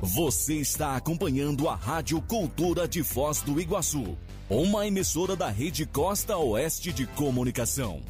[0.00, 4.16] Você está acompanhando a Rádio Cultura de Foz do Iguaçu,
[4.48, 8.00] uma emissora da Rede Costa Oeste de Comunicação.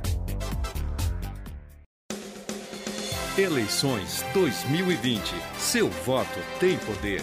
[3.39, 5.23] Eleições 2020.
[5.59, 7.23] Seu voto tem poder.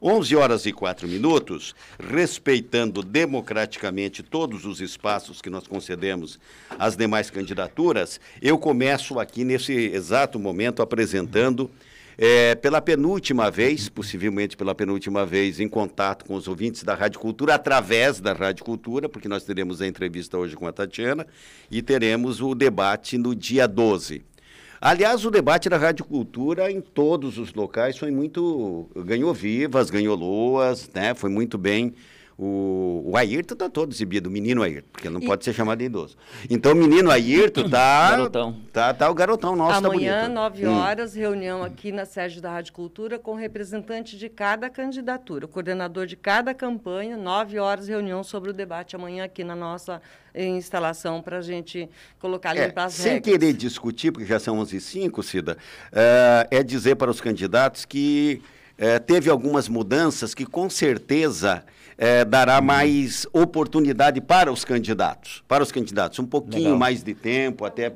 [0.00, 6.38] 11 horas e 4 minutos, respeitando democraticamente todos os espaços que nós concedemos
[6.78, 11.68] às demais candidaturas, eu começo aqui nesse exato momento apresentando
[12.18, 17.20] é, pela penúltima vez, possivelmente pela penúltima vez, em contato com os ouvintes da Rádio
[17.20, 21.26] Cultura, através da Rádio Cultura, porque nós teremos a entrevista hoje com a Tatiana
[21.70, 24.24] e teremos o debate no dia 12.
[24.80, 28.88] Aliás, o debate da Rádio Cultura em todos os locais foi muito.
[29.04, 31.14] ganhou vivas, ganhou loas, né?
[31.14, 31.94] Foi muito bem
[32.38, 35.26] o, o Ayrton está todo exibido, o menino Ayrton, porque não e...
[35.26, 36.18] pode ser chamado de idoso.
[36.50, 38.10] Então, o menino Ayrton está.
[38.16, 38.56] garotão.
[38.70, 41.18] Tá, tá o garotão nosso, tá Amanhã, tá 9 horas, hum.
[41.18, 46.14] reunião aqui na sede da Rádio Cultura com representante de cada candidatura, o coordenador de
[46.14, 50.02] cada campanha, 9 horas, reunião sobre o debate amanhã aqui na nossa
[50.34, 53.32] instalação para a gente colocar ali é, as sem regras.
[53.32, 55.56] Querer discutir, porque já são 11 h 05 Cida,
[55.90, 58.42] é, é dizer para os candidatos que
[58.76, 61.64] é, teve algumas mudanças que com certeza
[61.98, 66.78] é, dará mais oportunidade para os candidatos, para os candidatos, um pouquinho Legal.
[66.78, 67.92] mais de tempo, até,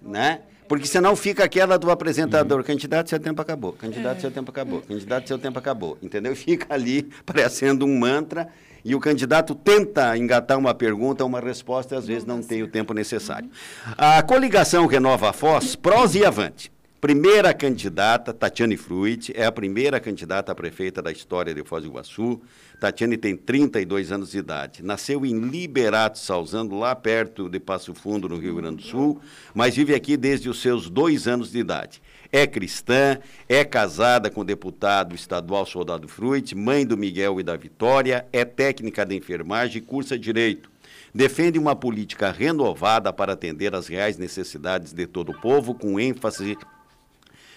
[0.00, 0.40] né?
[0.66, 2.64] Porque senão fica aquela do apresentador, uhum.
[2.64, 4.20] candidato, seu tempo acabou, candidato, é.
[4.20, 6.34] seu tempo acabou, candidato, seu tempo acabou, entendeu?
[6.36, 8.48] Fica ali parecendo um mantra
[8.84, 12.68] e o candidato tenta engatar uma pergunta, uma resposta, e às vezes não tem o
[12.68, 13.48] tempo necessário.
[13.96, 16.73] A coligação Renova a Foz, prós e avante.
[17.04, 21.90] Primeira candidata, Tatiane Fruit, é a primeira candidata a prefeita da história de Foz do
[21.90, 22.40] Iguaçu.
[22.80, 24.82] Tatiane tem 32 anos de idade.
[24.82, 29.20] Nasceu em Liberato Salzando, lá perto de Passo Fundo, no Rio Grande do Sul,
[29.52, 32.00] mas vive aqui desde os seus dois anos de idade.
[32.32, 37.54] É cristã, é casada com o deputado estadual Soldado Fruit, mãe do Miguel e da
[37.54, 40.72] Vitória, é técnica de enfermagem e cursa Direito
[41.14, 46.58] defende uma política renovada para atender às reais necessidades de todo o povo, com ênfase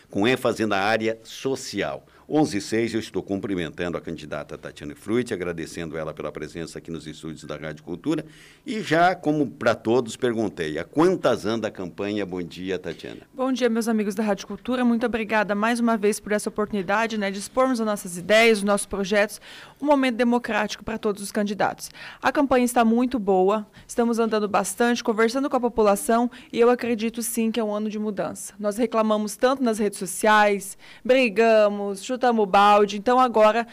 [0.09, 2.05] com ênfase na área social.
[2.29, 6.91] 11 e 6, eu estou cumprimentando a candidata Tatiana Fruit, agradecendo ela pela presença aqui
[6.91, 8.25] nos estúdios da Rádio Cultura.
[8.65, 12.25] E já, como para todos, perguntei, a quantas anda a campanha?
[12.25, 13.21] Bom dia, Tatiana.
[13.33, 14.83] Bom dia, meus amigos da Rádio Cultura.
[14.83, 18.65] Muito obrigada mais uma vez por essa oportunidade né, de expormos as nossas ideias, os
[18.65, 19.39] nossos projetos,
[19.81, 21.89] um momento democrático para todos os candidatos.
[22.21, 27.21] A campanha está muito boa, estamos andando bastante, conversando com a população e eu acredito
[27.21, 28.53] sim que é um ano de mudança.
[28.59, 32.97] Nós reclamamos tanto nas redes sociais, brigamos, chutamos o balde.
[32.97, 33.67] Então agora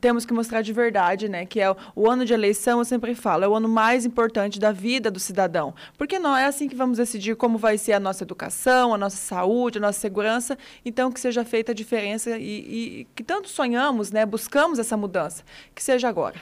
[0.00, 1.44] temos que mostrar de verdade, né?
[1.44, 4.72] Que é o, ano de eleição, eu sempre falo, é o ano mais importante da
[4.72, 5.74] vida do cidadão.
[5.98, 9.16] Porque não é assim que vamos decidir como vai ser a nossa educação, a nossa
[9.16, 10.56] saúde, a nossa segurança.
[10.84, 14.24] Então, que seja feita a diferença e, e que tanto sonhamos, né?
[14.24, 15.42] Buscamos essa mudança.
[15.74, 16.40] Que seja agora.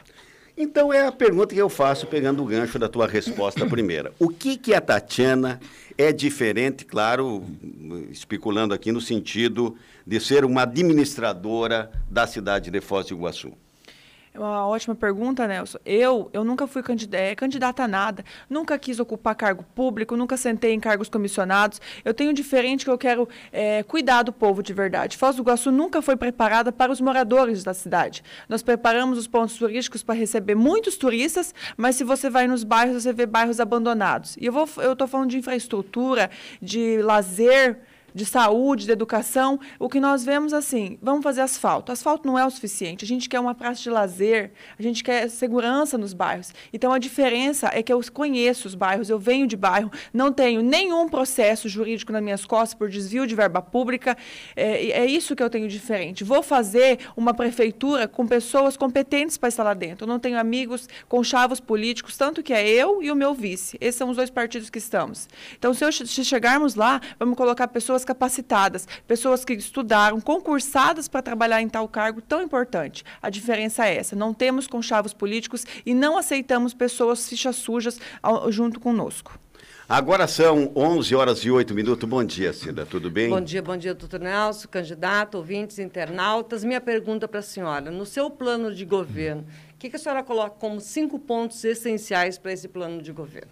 [0.63, 4.13] Então é a pergunta que eu faço pegando o gancho da tua resposta primeira.
[4.19, 5.59] O que que a Tatiana
[5.97, 7.43] é diferente, claro,
[8.11, 9.75] especulando aqui no sentido
[10.07, 13.55] de ser uma administradora da cidade de Foz do Iguaçu?
[14.33, 15.79] É uma ótima pergunta, Nelson.
[15.85, 20.37] Eu, eu nunca fui candidata, é, candidata a nada, nunca quis ocupar cargo público, nunca
[20.37, 21.81] sentei em cargos comissionados.
[22.05, 25.17] Eu tenho diferente que eu quero é, cuidar do povo de verdade.
[25.17, 28.23] Foz do Iguaçu nunca foi preparada para os moradores da cidade.
[28.49, 33.03] Nós preparamos os pontos turísticos para receber muitos turistas, mas se você vai nos bairros,
[33.03, 34.37] você vê bairros abandonados.
[34.37, 36.31] E eu estou falando de infraestrutura,
[36.63, 37.81] de lazer,
[38.15, 41.93] de saúde, de educação, o que nós vemos assim, vamos fazer asfalto.
[41.93, 43.05] Asfalto não é o suficiente.
[43.05, 46.53] A gente quer uma praça de lazer, a gente quer segurança nos bairros.
[46.73, 50.63] Então a diferença é que eu conheço os bairros, eu venho de bairro, não tenho
[50.63, 54.17] nenhum processo jurídico nas minhas costas por desvio de verba pública.
[54.57, 56.25] É, é isso que eu tenho diferente.
[56.25, 60.05] Vou fazer uma prefeitura com pessoas competentes para estar lá dentro.
[60.05, 63.77] Eu não tenho amigos com chavos políticos, tanto que é eu e o meu vice.
[63.81, 65.29] Esses são os dois partidos que estamos.
[65.59, 71.09] Então, se, eu, se chegarmos lá, vamos colocar pessoas pessoas capacitadas, pessoas que estudaram, concursadas
[71.09, 73.05] para trabalhar em tal cargo tão importante.
[73.23, 78.51] A diferença é essa: não temos conchavos políticos e não aceitamos pessoas fichas sujas ao,
[78.51, 79.39] junto conosco.
[79.89, 82.09] Agora são 11 horas e 8 minutos.
[82.09, 82.87] Bom dia, Cida.
[82.87, 83.29] Tudo bem?
[83.29, 86.63] Bom dia, bom dia, doutor Nelson, candidato, ouvintes, internautas.
[86.63, 89.45] Minha pergunta para a senhora: no seu plano de governo,
[89.75, 93.51] o que, que a senhora coloca como cinco pontos essenciais para esse plano de governo?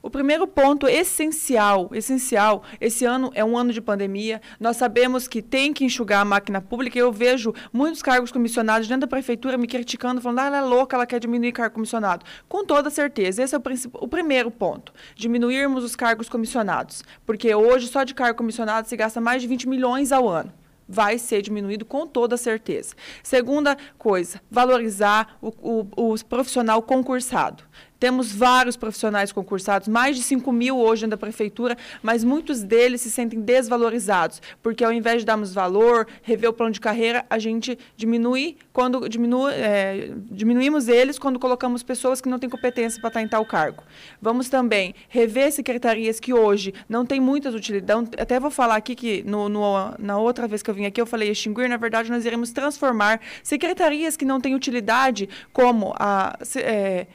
[0.00, 4.40] O primeiro ponto essencial, essencial, esse ano é um ano de pandemia.
[4.60, 6.98] Nós sabemos que tem que enxugar a máquina pública.
[6.98, 10.96] Eu vejo muitos cargos comissionados dentro da prefeitura me criticando, falando: ah, ela é louca,
[10.96, 12.24] ela quer diminuir cargo comissionado.
[12.48, 13.62] Com toda certeza, esse é o,
[13.94, 17.02] o primeiro ponto: diminuirmos os cargos comissionados.
[17.26, 20.52] Porque hoje, só de cargo comissionado, se gasta mais de 20 milhões ao ano
[20.88, 22.94] vai ser diminuído com toda certeza.
[23.22, 25.48] Segunda coisa, valorizar o,
[25.94, 27.62] o, o profissional concursado.
[27.98, 33.10] Temos vários profissionais concursados, mais de 5 mil hoje da prefeitura, mas muitos deles se
[33.10, 37.78] sentem desvalorizados, porque ao invés de darmos valor, rever o plano de carreira, a gente
[37.96, 43.22] diminui quando diminui, é, diminuímos eles quando colocamos pessoas que não têm competência para estar
[43.22, 43.82] em tal cargo.
[44.22, 48.12] Vamos também rever secretarias que hoje não têm muitas utilidades.
[48.18, 51.06] Até vou falar aqui que no, no, na outra vez que eu vim aqui eu
[51.06, 56.38] falei extinguir, na verdade nós iremos transformar secretarias que não têm utilidade, como a.
[56.56, 57.06] É,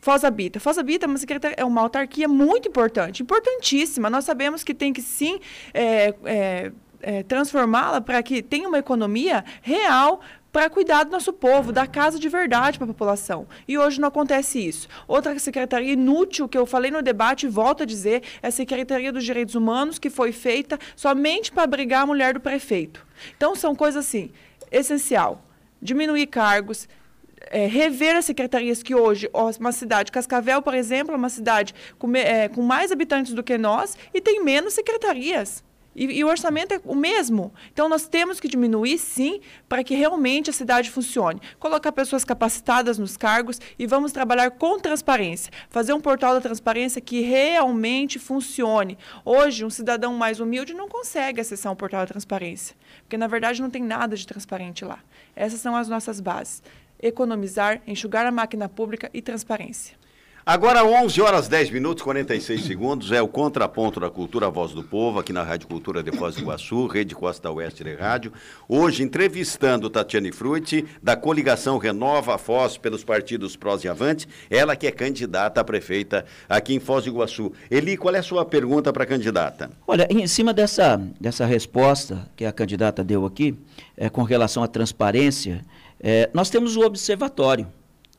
[0.00, 0.60] Foz Habita.
[0.60, 1.18] Foz Habita é uma,
[1.58, 4.08] é uma autarquia muito importante, importantíssima.
[4.08, 5.40] Nós sabemos que tem que sim
[5.72, 10.20] é, é, é, transformá-la para que tenha uma economia real
[10.52, 13.46] para cuidar do nosso povo, dar casa de verdade para a população.
[13.66, 14.88] E hoje não acontece isso.
[15.06, 19.12] Outra secretaria inútil que eu falei no debate e volto a dizer é a Secretaria
[19.12, 23.06] dos Direitos Humanos, que foi feita somente para abrigar a mulher do prefeito.
[23.36, 24.30] Então, são coisas assim,
[24.72, 25.44] essencial.
[25.80, 26.88] Diminuir cargos,
[27.50, 29.28] é, rever as secretarias que hoje,
[29.58, 33.58] uma cidade, Cascavel, por exemplo, é uma cidade com, é, com mais habitantes do que
[33.58, 35.62] nós e tem menos secretarias.
[35.98, 37.52] E, e, o orçamento é o mesmo.
[37.72, 41.40] Então, nós temos que diminuir, sim, para que realmente a cidade funcione.
[41.58, 45.52] Colocar pessoas capacitadas nos cargos e vamos trabalhar com transparência.
[45.68, 48.96] Fazer um portal da transparência que realmente funcione.
[49.24, 53.60] Hoje, um cidadão mais humilde não consegue acessar um portal da transparência, porque, na verdade,
[53.60, 55.00] não tem nada de transparente lá.
[55.34, 56.62] Essas são as nossas bases
[57.00, 59.96] economizar, enxugar a máquina pública e transparência.
[60.50, 65.18] Agora, 11 horas 10 minutos 46 segundos, é o contraponto da Cultura Voz do Povo,
[65.18, 68.32] aqui na Rádio Cultura de Foz do Iguaçu, Rede Costa Oeste de Rádio.
[68.66, 74.74] Hoje, entrevistando Tatiane Frutti, da coligação Renova a Foz pelos partidos Prós e Avante, ela
[74.74, 77.52] que é candidata a prefeita aqui em Foz do Iguaçu.
[77.70, 79.70] Eli, qual é a sua pergunta para a candidata?
[79.86, 83.54] Olha, em cima dessa, dessa resposta que a candidata deu aqui,
[83.98, 85.62] é, com relação à transparência,
[86.00, 87.66] é, nós temos o observatório,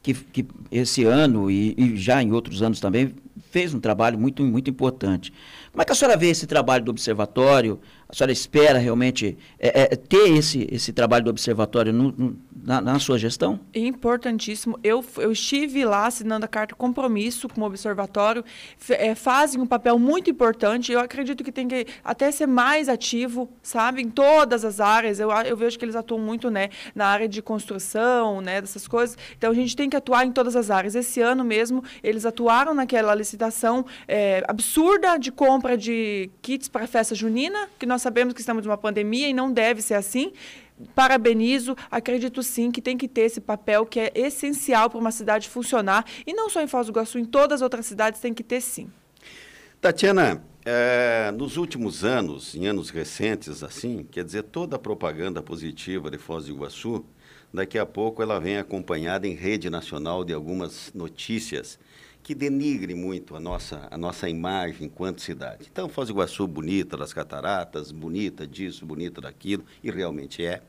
[0.02, 3.14] que, que esse ano e, e, já em outros anos também
[3.52, 5.34] fez um trabalho muito, muito importante.
[5.72, 7.80] Como é que a senhora vê esse trabalho do observatório?
[8.08, 12.82] A senhora espera realmente é, é, ter esse, esse trabalho do observatório no, no, na,
[12.82, 13.60] na, sua gestão?
[13.74, 14.80] Importantíssimo.
[14.84, 18.44] Eu, eu estive lá assinando a carta compromisso com o observatório.
[18.90, 20.92] É, fazem um papel muito importante.
[20.92, 24.02] Eu acredito que tem que até ser mais ativo, sabe?
[24.02, 25.20] Em todas as áreas.
[25.20, 29.18] Eu, eu vejo que eles atuam muito né, na área de construção, né, dessas coisas.
[29.38, 30.96] Então, a gente tem que atuar em todas as áreas.
[30.96, 37.16] Esse ano mesmo, eles atuaram naquela licitação é, absurda de compra de kits para festa
[37.16, 40.34] junina, que nós sabemos que estamos numa pandemia e não deve ser assim.
[40.96, 45.50] Parabenizo, acredito sim que tem que ter esse papel que é essencial para uma cidade
[45.50, 46.06] funcionar.
[46.26, 48.62] E não só em Foz do Iguaçu, em todas as outras cidades tem que ter
[48.62, 48.90] sim.
[49.82, 56.12] Tatiana, é, nos últimos anos, em anos recentes, assim, quer dizer, toda a propaganda positiva
[56.12, 57.06] de Foz do Iguaçu,
[57.54, 61.80] daqui a pouco ela vem acompanhada em rede nacional de algumas notícias
[62.22, 65.68] que denigre muito a nossa, a nossa imagem enquanto cidade.
[65.72, 70.62] Então, Foz do Iguaçu, bonita das cataratas, bonita disso, bonita daquilo, e realmente é,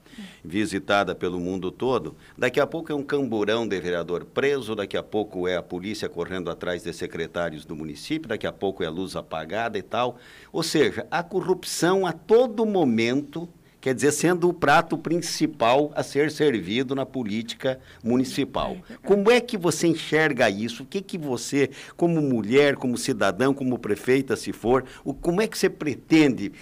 [0.45, 2.17] visitada pelo mundo todo.
[2.37, 6.09] Daqui a pouco é um camburão de vereador preso, daqui a pouco é a polícia
[6.09, 10.19] correndo atrás de secretários do município, daqui a pouco é a luz apagada e tal.
[10.53, 13.49] Ou seja, a corrupção a todo momento
[13.81, 18.77] quer dizer, sendo o prato principal a ser servido na política municipal.
[18.91, 20.83] É como é que você enxerga isso?
[20.83, 25.47] O que, que você, como mulher, como cidadão, como prefeita, se for, o, como é
[25.47, 26.53] que você pretende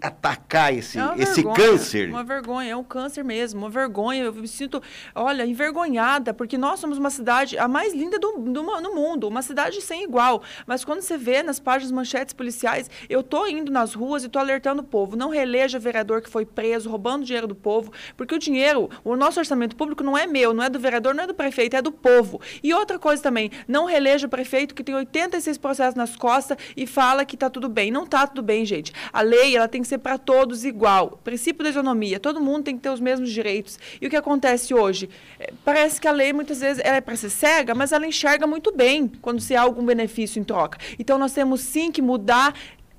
[0.00, 2.08] atacar esse, é esse vergonha, câncer?
[2.10, 4.24] Uma vergonha, é um câncer mesmo, uma vergonha.
[4.24, 4.82] Eu me sinto,
[5.14, 9.42] olha, envergonhada, porque nós somos uma cidade a mais linda do, do, no mundo, uma
[9.42, 10.42] cidade sem igual.
[10.66, 14.38] Mas quando você vê nas páginas manchetes policiais, eu tô indo nas ruas e tô
[14.38, 18.38] alertando o povo, não releja vereador que foi preso roubando dinheiro do povo, porque o
[18.38, 21.34] dinheiro, o nosso orçamento público não é meu, não é do vereador, não é do
[21.34, 22.40] prefeito, é do povo.
[22.62, 26.86] E outra coisa também, não releja o prefeito que tem 86 processos nas costas e
[26.86, 27.90] fala que está tudo bem.
[27.90, 28.92] Não está tudo bem, gente.
[29.12, 31.20] A lei ela tem que ser para todos igual.
[31.22, 33.78] Princípio da isonomia, todo mundo tem que ter os mesmos direitos.
[34.00, 35.08] E o que acontece hoje?
[35.38, 38.72] É, parece que a lei muitas vezes é para ser cega, mas ela enxerga muito
[38.74, 40.78] bem quando se há algum benefício em troca.
[40.98, 42.54] Então nós temos sim que mudar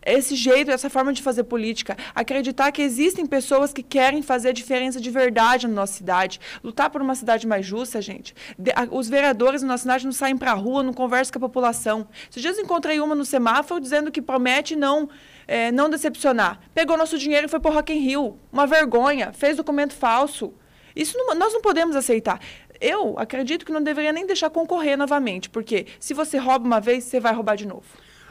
[0.07, 4.53] esse jeito, essa forma de fazer política, acreditar que existem pessoas que querem fazer a
[4.53, 8.33] diferença de verdade na nossa cidade, lutar por uma cidade mais justa, gente.
[8.57, 11.45] De, a, os vereadores na nossa cidade não saem para a rua, não conversam com
[11.45, 12.07] a população.
[12.29, 15.09] Esses dias encontrei uma no semáforo dizendo que promete não
[15.47, 16.59] é, não decepcionar.
[16.73, 18.39] Pegou nosso dinheiro e foi para Rock in Rio.
[18.51, 20.53] Uma vergonha, fez documento falso.
[20.95, 22.39] Isso não, nós não podemos aceitar.
[22.79, 27.03] Eu acredito que não deveria nem deixar concorrer novamente, porque se você rouba uma vez,
[27.03, 27.85] você vai roubar de novo.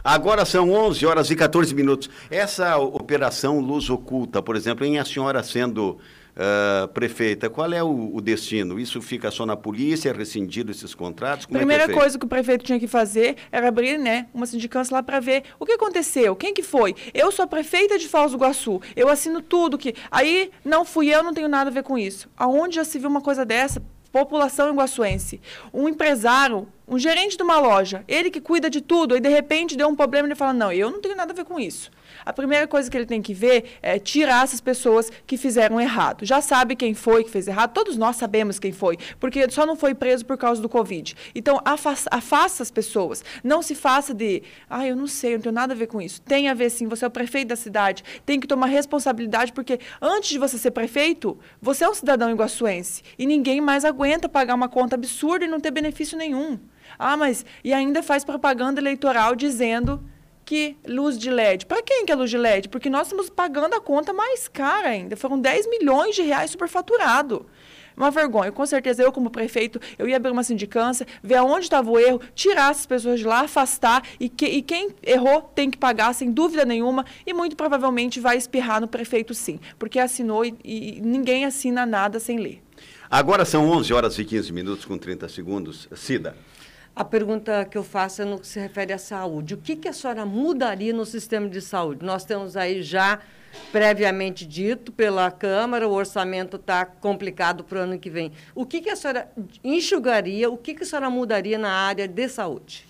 [0.06, 2.08] Agora são 11 horas e 14 minutos.
[2.30, 5.98] Essa operação Luz Oculta, por exemplo, em a senhora sendo
[6.36, 8.78] uh, prefeita, qual é o, o, destino?
[8.78, 11.46] Isso fica só na polícia, é rescindido esses contratos?
[11.46, 14.28] Como Primeira é que é coisa que o prefeito tinha que fazer era abrir né,
[14.32, 16.94] uma sindicância lá para ver o que aconteceu, quem que foi.
[17.12, 19.92] Eu sou prefeita de Foz do Iguaçu, eu assino tudo que...
[20.08, 22.28] Aí não fui eu, não tenho nada a ver com isso.
[22.36, 23.82] Aonde já se viu uma coisa dessa?
[24.16, 25.40] População iguaçuense.
[25.74, 29.76] Um empresário, um gerente de uma loja, ele que cuida de tudo, e de repente
[29.76, 31.90] deu um problema e ele fala: Não, eu não tenho nada a ver com isso
[32.26, 36.26] a primeira coisa que ele tem que ver é tirar essas pessoas que fizeram errado.
[36.26, 39.76] Já sabe quem foi que fez errado, todos nós sabemos quem foi, porque só não
[39.76, 41.16] foi preso por causa do Covid.
[41.36, 43.24] Então, afasta, afasta as pessoas.
[43.44, 46.02] Não se faça de, ah, eu não sei, eu não tenho nada a ver com
[46.02, 46.20] isso.
[46.20, 49.78] Tem a ver sim, você é o prefeito da cidade, tem que tomar responsabilidade, porque
[50.02, 54.56] antes de você ser prefeito, você é um cidadão iguaçuense e ninguém mais aguenta pagar
[54.56, 56.58] uma conta absurda e não ter benefício nenhum.
[56.98, 60.02] Ah, mas e ainda faz propaganda eleitoral dizendo
[60.46, 61.66] que luz de LED.
[61.66, 62.68] Para quem que é luz de LED?
[62.68, 65.16] Porque nós estamos pagando a conta mais cara ainda.
[65.16, 67.44] Foram 10 milhões de reais superfaturado.
[67.96, 68.52] Uma vergonha.
[68.52, 72.20] Com certeza, eu, como prefeito, eu ia abrir uma sindicância, ver aonde estava o erro,
[72.34, 76.30] tirar essas pessoas de lá, afastar, e, que, e quem errou tem que pagar, sem
[76.30, 81.46] dúvida nenhuma, e muito provavelmente vai espirrar no prefeito, sim, porque assinou e, e ninguém
[81.46, 82.62] assina nada sem ler.
[83.10, 85.88] Agora são 11 horas e 15 minutos com 30 segundos.
[85.94, 86.36] Cida.
[86.96, 89.52] A pergunta que eu faço é no que se refere à saúde.
[89.52, 92.02] O que, que a senhora mudaria no sistema de saúde?
[92.02, 93.20] Nós temos aí já
[93.70, 98.32] previamente dito pela Câmara, o orçamento está complicado para o ano que vem.
[98.54, 99.30] O que, que a senhora
[99.62, 102.86] enxugaria, o que, que a senhora mudaria na área de saúde?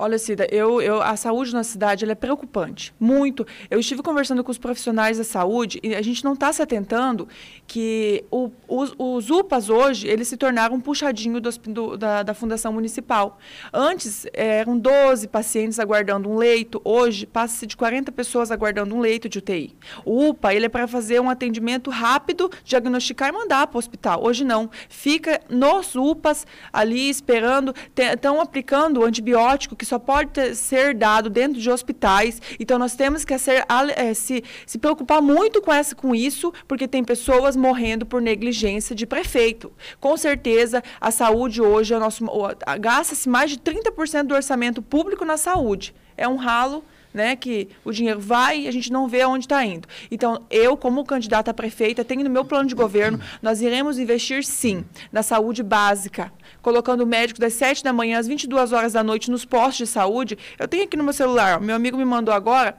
[0.00, 3.44] Olha, Cida, eu, eu, a saúde na cidade é preocupante, muito.
[3.68, 7.26] Eu estive conversando com os profissionais da saúde e a gente não está se atentando
[7.66, 12.32] que o, os, os, UPAs hoje, eles se tornaram um puxadinho do, do, da, da
[12.32, 13.40] Fundação Municipal.
[13.72, 19.28] Antes, eram 12 pacientes aguardando um leito, hoje passa-se de 40 pessoas aguardando um leito
[19.28, 19.74] de UTI.
[20.04, 24.24] O UPA, ele é para fazer um atendimento rápido, diagnosticar e mandar para o hospital.
[24.24, 24.70] Hoje não.
[24.88, 31.30] Fica nos UPAs ali esperando, estão aplicando o antibiótico que só pode ter, ser dado
[31.30, 32.40] dentro de hospitais.
[32.60, 33.64] Então, nós temos que ser,
[33.96, 38.94] é, se, se preocupar muito com, essa, com isso, porque tem pessoas morrendo por negligência
[38.94, 39.72] de prefeito.
[40.00, 45.94] Com certeza, a saúde hoje, é gasta-se mais de 30% do orçamento público na saúde.
[46.16, 46.84] É um ralo
[47.18, 49.88] né, que o dinheiro vai e a gente não vê aonde está indo.
[50.08, 54.44] Então, eu, como candidata a prefeita, tenho no meu plano de governo, nós iremos investir
[54.44, 56.32] sim na saúde básica,
[56.62, 60.38] colocando médicos das 7 da manhã às 22 horas da noite nos postos de saúde.
[60.56, 62.78] Eu tenho aqui no meu celular, meu amigo me mandou agora,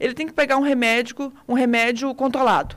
[0.00, 2.74] ele tem que pegar um remédio, um remédio controlado.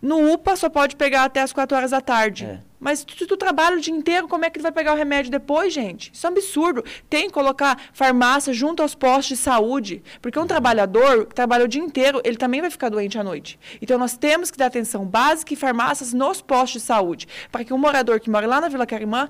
[0.00, 2.46] No UPA só pode pegar até as 4 horas da tarde.
[2.46, 2.69] É.
[2.80, 5.30] Mas se tu trabalha o dia inteiro, como é que tu vai pegar o remédio
[5.30, 6.10] depois, gente?
[6.12, 6.82] Isso é um absurdo.
[7.08, 10.02] Tem que colocar farmácia junto aos postos de saúde.
[10.22, 13.58] Porque um trabalhador que trabalha o dia inteiro, ele também vai ficar doente à noite.
[13.82, 17.28] Então nós temos que dar atenção básica e farmácias nos postos de saúde.
[17.52, 19.28] Para que um morador que mora lá na Vila Carimã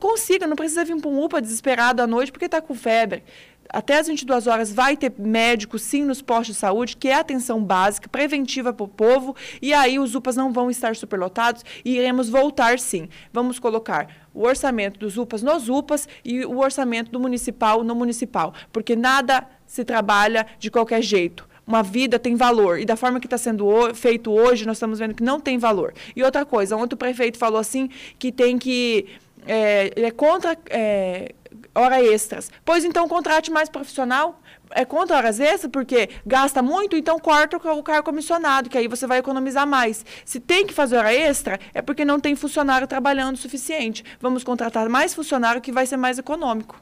[0.00, 3.22] consiga, não precisa vir para um UPA desesperado à noite porque está com febre
[3.68, 7.62] até as 22 horas vai ter médico, sim, nos postos de saúde, que é atenção
[7.62, 12.28] básica, preventiva para o povo, e aí os UPAs não vão estar superlotados e iremos
[12.28, 13.08] voltar, sim.
[13.32, 18.54] Vamos colocar o orçamento dos UPAs nos UPAs e o orçamento do municipal no municipal,
[18.72, 22.80] porque nada se trabalha de qualquer jeito uma vida tem valor.
[22.80, 25.92] E da forma que está sendo feito hoje, nós estamos vendo que não tem valor.
[26.16, 29.04] E outra coisa, ontem o prefeito falou assim que tem que.
[29.46, 31.34] É, ele é contra é,
[31.78, 32.50] hora extras.
[32.64, 34.40] Pois então contrate mais profissional.
[34.70, 39.06] É contra horas extras, porque gasta muito, então corta o cargo comissionado, que aí você
[39.06, 40.04] vai economizar mais.
[40.24, 44.04] Se tem que fazer hora extra, é porque não tem funcionário trabalhando o suficiente.
[44.20, 46.80] Vamos contratar mais funcionário que vai ser mais econômico.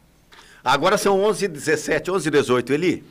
[0.64, 3.04] Agora são 11h17, 11h18, Eli.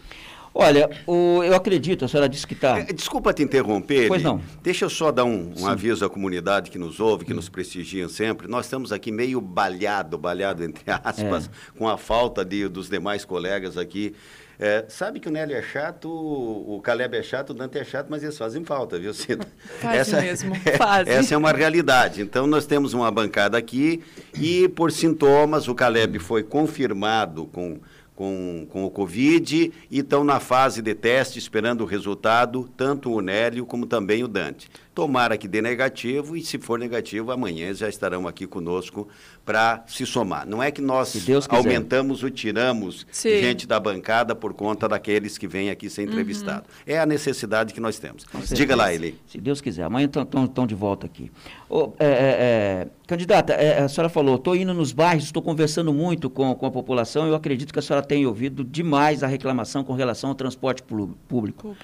[0.58, 2.80] Olha, o, eu acredito, a senhora disse que está.
[2.80, 4.08] É, desculpa te interromper.
[4.08, 4.42] Pois não.
[4.64, 8.08] Deixa eu só dar um, um aviso à comunidade que nos ouve, que nos prestigia
[8.08, 8.48] sempre.
[8.48, 11.78] Nós estamos aqui meio balhado, balhado entre aspas, é.
[11.78, 14.16] com a falta de, dos demais colegas aqui.
[14.58, 18.08] É, sabe que o Nélio é chato, o Caleb é chato, o Dante é chato,
[18.10, 19.46] mas eles fazem falta, viu, Cida?
[19.82, 21.08] Faz essa, mesmo, faz.
[21.08, 22.22] Essa é uma realidade.
[22.22, 24.02] Então, nós temos uma bancada aqui
[24.40, 27.82] e, por sintomas, o Caleb foi confirmado com
[28.16, 33.22] com, com o Covid e estão na fase de teste, esperando o resultado, tanto o
[33.22, 34.70] Nélio como também o Dante.
[34.96, 39.10] Tomara que dê negativo e, se for negativo, amanhã já estarão aqui conosco
[39.44, 40.48] para se somar.
[40.48, 41.14] Não é que nós
[41.50, 43.42] aumentamos ou tiramos Sim.
[43.42, 46.70] gente da bancada por conta daqueles que vêm aqui ser entrevistados.
[46.70, 46.84] Uhum.
[46.88, 48.26] É a necessidade que nós temos.
[48.54, 49.20] Diga lá, Eli.
[49.28, 49.84] Se Deus quiser.
[49.84, 51.30] Amanhã estão de volta aqui.
[51.68, 56.30] Oh, é, é, candidata, é, a senhora falou, estou indo nos bairros, estou conversando muito
[56.30, 57.28] com, com a população.
[57.28, 61.18] Eu acredito que a senhora tem ouvido demais a reclamação com relação ao transporte público.
[61.28, 61.76] público.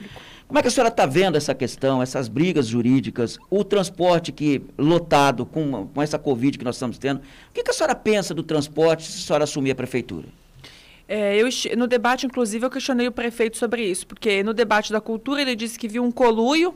[0.51, 4.62] Como é que a senhora está vendo essa questão, essas brigas jurídicas, o transporte que
[4.77, 7.20] lotado com, com essa Covid que nós estamos tendo?
[7.20, 10.27] O que, que a senhora pensa do transporte se a senhora assumir a prefeitura?
[11.08, 15.00] É, eu, no debate, inclusive, eu questionei o prefeito sobre isso, porque no debate da
[15.00, 16.74] cultura ele disse que viu um coluio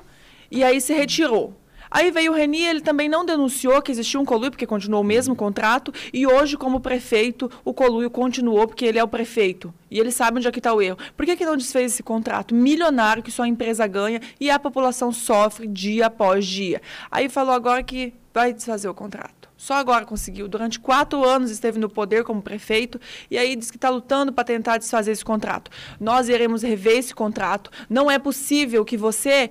[0.50, 1.54] e aí se retirou.
[1.96, 5.06] Aí veio o Reni, ele também não denunciou que existia um coluio, porque continuou o
[5.06, 9.74] mesmo contrato, e hoje, como prefeito, o coluio continuou, porque ele é o prefeito.
[9.90, 10.98] E ele sabe onde é que está o erro.
[11.16, 14.60] Por que, que não desfez esse contrato milionário que só a empresa ganha e a
[14.60, 16.82] população sofre dia após dia?
[17.10, 19.48] Aí falou agora que vai desfazer o contrato.
[19.56, 20.50] Só agora conseguiu.
[20.50, 23.00] Durante quatro anos esteve no poder como prefeito
[23.32, 25.72] e aí diz que está lutando para tentar desfazer esse contrato.
[25.98, 27.72] Nós iremos rever esse contrato.
[27.90, 29.50] Não é possível que você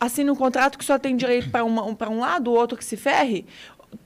[0.00, 1.64] assine um contrato que só tem direito para
[2.10, 3.46] um lado, o outro que se ferre,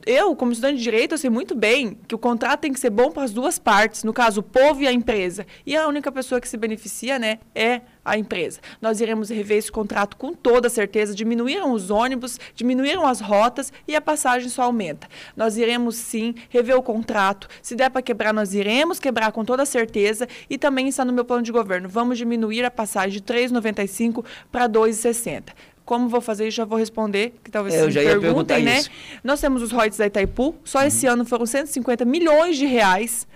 [0.07, 2.91] eu, como estudante de direito, eu sei muito bem que o contrato tem que ser
[2.91, 5.47] bom para as duas partes, no caso, o povo e a empresa.
[5.65, 8.61] E a única pessoa que se beneficia, né, é a empresa.
[8.83, 11.15] Nós iremos rever esse contrato com toda certeza.
[11.15, 15.09] Diminuíram os ônibus, diminuíram as rotas e a passagem só aumenta.
[15.35, 17.49] Nós iremos sim rever o contrato.
[17.63, 20.29] Se der para quebrar, nós iremos quebrar com toda certeza.
[20.51, 21.89] E também está no meu plano de governo.
[21.89, 24.23] Vamos diminuir a passagem de R$ 3,95
[24.53, 25.45] para R$ 2,60.
[25.85, 26.57] Como vou fazer isso?
[26.57, 28.79] Já vou responder, que talvez é, já ia perguntem, né?
[28.79, 28.91] Isso.
[29.23, 30.87] Nós temos os royalties da Itaipu, só uhum.
[30.87, 33.27] esse ano foram 150 milhões de reais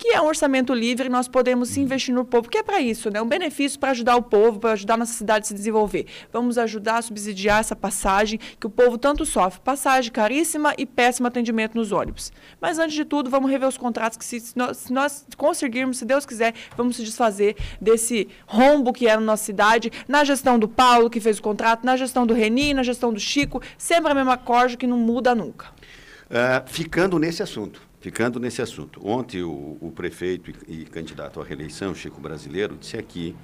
[0.00, 3.20] que é um orçamento livre nós podemos investir no povo, que é para isso, né?
[3.20, 6.06] Um benefício para ajudar o povo, para ajudar a nossa cidade a se desenvolver.
[6.32, 9.60] Vamos ajudar a subsidiar essa passagem que o povo tanto sofre.
[9.60, 12.32] Passagem caríssima e péssimo atendimento nos ônibus.
[12.58, 15.98] Mas antes de tudo, vamos rever os contratos que se, se, nós, se nós, conseguirmos,
[15.98, 20.58] se Deus quiser, vamos se desfazer desse rombo que é na nossa cidade, na gestão
[20.58, 24.10] do Paulo, que fez o contrato, na gestão do Reni, na gestão do Chico, sempre
[24.10, 25.66] a mesma corja que não muda nunca.
[26.30, 31.44] Uh, ficando nesse assunto, Ficando nesse assunto, ontem o, o prefeito e, e, candidato à
[31.44, 33.36] reeleição, Chico Brasileiro, disse aqui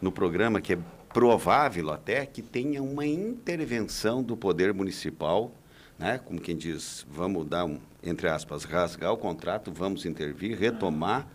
[0.00, 0.78] no programa que é
[1.12, 5.50] provável até que tenha uma intervenção do poder municipal,
[5.98, 6.20] né?
[6.24, 11.26] como quem diz, vamos dar um, entre aspas, rasgar o contrato, vamos intervir, retomar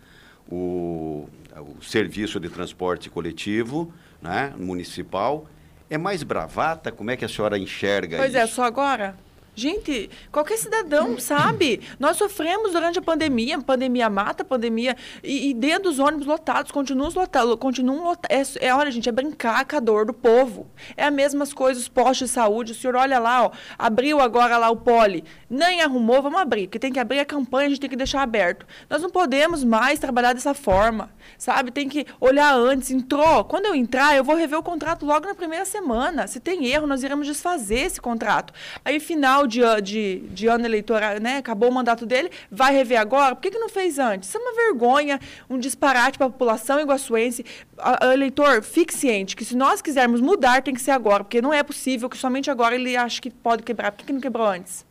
[0.50, 4.54] o, o serviço de transporte coletivo né?
[4.56, 5.46] municipal.
[5.90, 6.90] É mais bravata?
[6.90, 8.38] Como é que a senhora enxerga pois isso?
[8.38, 9.14] Pois é, só agora
[9.54, 11.82] Gente, qualquer cidadão sabe.
[12.00, 14.96] Nós sofremos durante a pandemia, pandemia mata, pandemia.
[15.22, 17.54] E, e dentro dos ônibus lotados, continuam lotados.
[17.56, 18.56] Continuam lotados.
[18.56, 20.66] É, é, olha, gente, é brincar com a dor do povo.
[20.96, 22.72] É as mesmas coisas, os postos de saúde.
[22.72, 25.22] O senhor olha lá, ó, abriu agora lá o poli.
[25.50, 26.66] Nem arrumou, vamos abrir.
[26.66, 28.66] Porque tem que abrir a campanha, a gente tem que deixar aberto.
[28.88, 31.70] Nós não podemos mais trabalhar dessa forma, sabe?
[31.70, 32.90] Tem que olhar antes.
[32.90, 33.44] Entrou.
[33.44, 36.26] Quando eu entrar, eu vou rever o contrato logo na primeira semana.
[36.26, 38.54] Se tem erro, nós iremos desfazer esse contrato.
[38.82, 41.38] Aí, final final de, de, de ano eleitoral, né?
[41.38, 43.34] Acabou o mandato dele, vai rever agora?
[43.34, 44.28] Por que, que não fez antes?
[44.28, 47.44] Isso é uma vergonha, um disparate para a população iguaçuense.
[48.12, 51.62] Eleitor, fique ciente que se nós quisermos mudar, tem que ser agora, porque não é
[51.62, 53.92] possível que somente agora ele ache que pode quebrar.
[53.92, 54.84] Por que, que não quebrou antes?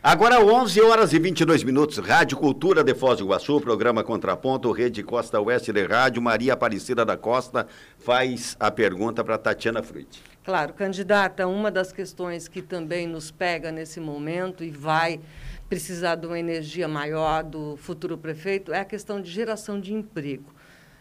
[0.00, 5.02] Agora 11 horas e 22 minutos, Rádio Cultura de Foz do Iguaçu, programa Contraponto, Rede
[5.02, 7.66] Costa Oeste de Rádio, Maria Aparecida da Costa
[7.98, 10.27] faz a pergunta para Tatiana Frutti.
[10.48, 15.20] Claro, candidata, uma das questões que também nos pega nesse momento e vai
[15.68, 20.54] precisar de uma energia maior do futuro prefeito é a questão de geração de emprego.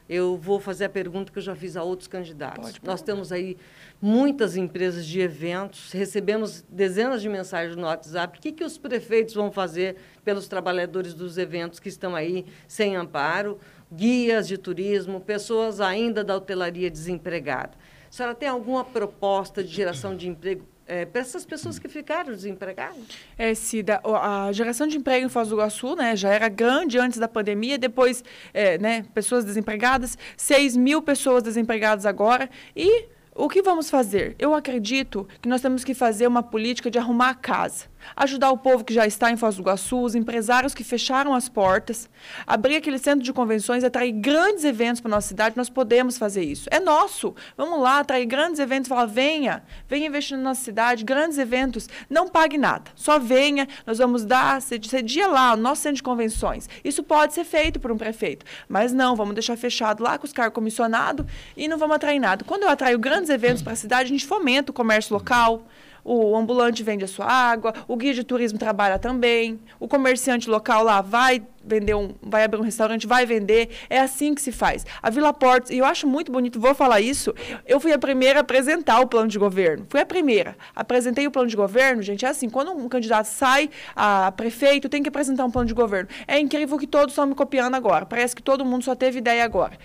[0.09, 2.71] Eu vou fazer a pergunta que eu já fiz a outros candidatos.
[2.71, 3.55] Pode, Nós temos aí
[4.01, 8.39] muitas empresas de eventos, recebemos dezenas de mensagens no WhatsApp.
[8.39, 12.97] O que, que os prefeitos vão fazer pelos trabalhadores dos eventos que estão aí sem
[12.97, 13.57] amparo,
[13.89, 17.77] guias de turismo, pessoas ainda da hotelaria desempregada?
[18.09, 22.31] A senhora tem alguma proposta de geração de emprego é, para essas pessoas que ficaram
[22.31, 22.97] desempregadas?
[23.37, 27.19] É, Cida, a geração de emprego em Foz do Iguaçu né, já era grande antes
[27.19, 33.61] da pandemia, depois, é, né, pessoas desempregadas, 6 mil pessoas desempregadas agora, e o que
[33.61, 34.35] vamos fazer?
[34.39, 38.57] Eu acredito que nós temos que fazer uma política de arrumar a casa ajudar o
[38.57, 42.09] povo que já está em Foz do Iguaçu, os empresários que fecharam as portas,
[42.45, 46.67] abrir aquele centro de convenções, atrair grandes eventos para nossa cidade, nós podemos fazer isso.
[46.71, 47.35] É nosso.
[47.55, 52.27] Vamos lá, atrair grandes eventos, falar, venha, venha investir na nossa cidade, grandes eventos, não
[52.27, 56.69] pague nada, só venha, nós vamos dar, cedia lá o nosso centro de convenções.
[56.83, 60.33] Isso pode ser feito por um prefeito, mas não, vamos deixar fechado lá com os
[60.33, 62.43] cargos comissionados e não vamos atrair nada.
[62.45, 65.63] Quando eu atraio grandes eventos para a cidade, a gente fomenta o comércio local,
[66.07, 70.83] o ambulante vende a sua água, o guia de turismo trabalha também, o comerciante local
[70.83, 73.69] lá vai vender um, vai abrir um restaurante, vai vender.
[73.89, 74.85] É assim que se faz.
[75.03, 78.39] A Vila Portos, e eu acho muito bonito, vou falar isso, eu fui a primeira
[78.39, 79.85] a apresentar o plano de governo.
[79.89, 80.55] Fui a primeira.
[80.73, 85.03] Apresentei o plano de governo, gente, é assim, quando um candidato sai a prefeito, tem
[85.03, 86.07] que apresentar um plano de governo.
[86.25, 88.05] É incrível que todos estão me copiando agora.
[88.05, 89.77] Parece que todo mundo só teve ideia agora.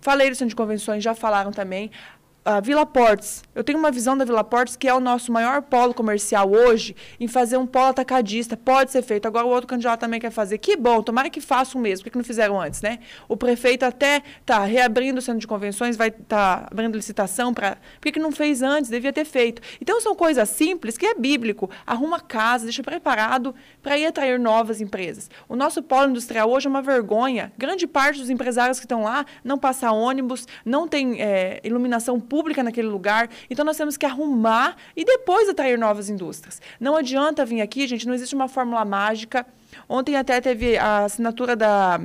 [0.00, 1.90] Falei do centro de convenções, já falaram também
[2.48, 3.44] a Vila Portes.
[3.54, 6.96] Eu tenho uma visão da Vila Portes que é o nosso maior polo comercial hoje
[7.20, 8.56] em fazer um polo atacadista.
[8.56, 9.28] Pode ser feito.
[9.28, 10.56] Agora o outro candidato também quer fazer.
[10.56, 12.04] Que bom, tomara que façam mesmo.
[12.04, 13.00] Por que não fizeram antes, né?
[13.28, 17.76] O prefeito até está reabrindo o centro de convenções, vai estar tá abrindo licitação para.
[18.00, 18.88] Por que, não fez antes?
[18.88, 19.60] Devia ter feito.
[19.78, 21.68] Então são coisas simples que é bíblico.
[21.86, 25.30] Arruma casa, deixa preparado para ir atrair novas empresas.
[25.46, 27.52] O nosso polo industrial hoje é uma vergonha.
[27.58, 32.37] Grande parte dos empresários que estão lá não passa ônibus, não tem é, iluminação pública
[32.38, 33.28] pública naquele lugar.
[33.50, 36.62] Então nós temos que arrumar e depois atrair novas indústrias.
[36.78, 39.44] Não adianta vir aqui, gente, não existe uma fórmula mágica.
[39.88, 42.00] Ontem até teve a assinatura da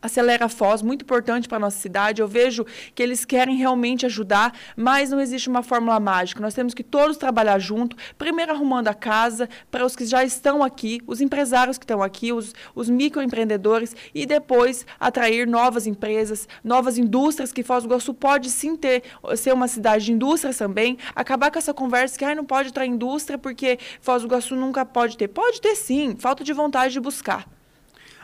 [0.00, 2.20] Acelera Foz, muito importante para a nossa cidade.
[2.20, 6.40] Eu vejo que eles querem realmente ajudar, mas não existe uma fórmula mágica.
[6.40, 10.62] Nós temos que todos trabalhar junto, primeiro arrumando a casa para os que já estão
[10.62, 16.98] aqui, os empresários que estão aqui, os, os microempreendedores, e depois atrair novas empresas, novas
[16.98, 19.02] indústrias, que Foz do Iguaçu pode sim ter,
[19.36, 20.98] ser uma cidade de indústrias também.
[21.14, 24.84] Acabar com essa conversa que ah, não pode atrair indústria porque Foz do Iguaçu nunca
[24.84, 25.28] pode ter.
[25.28, 27.57] Pode ter sim, falta de vontade de buscar.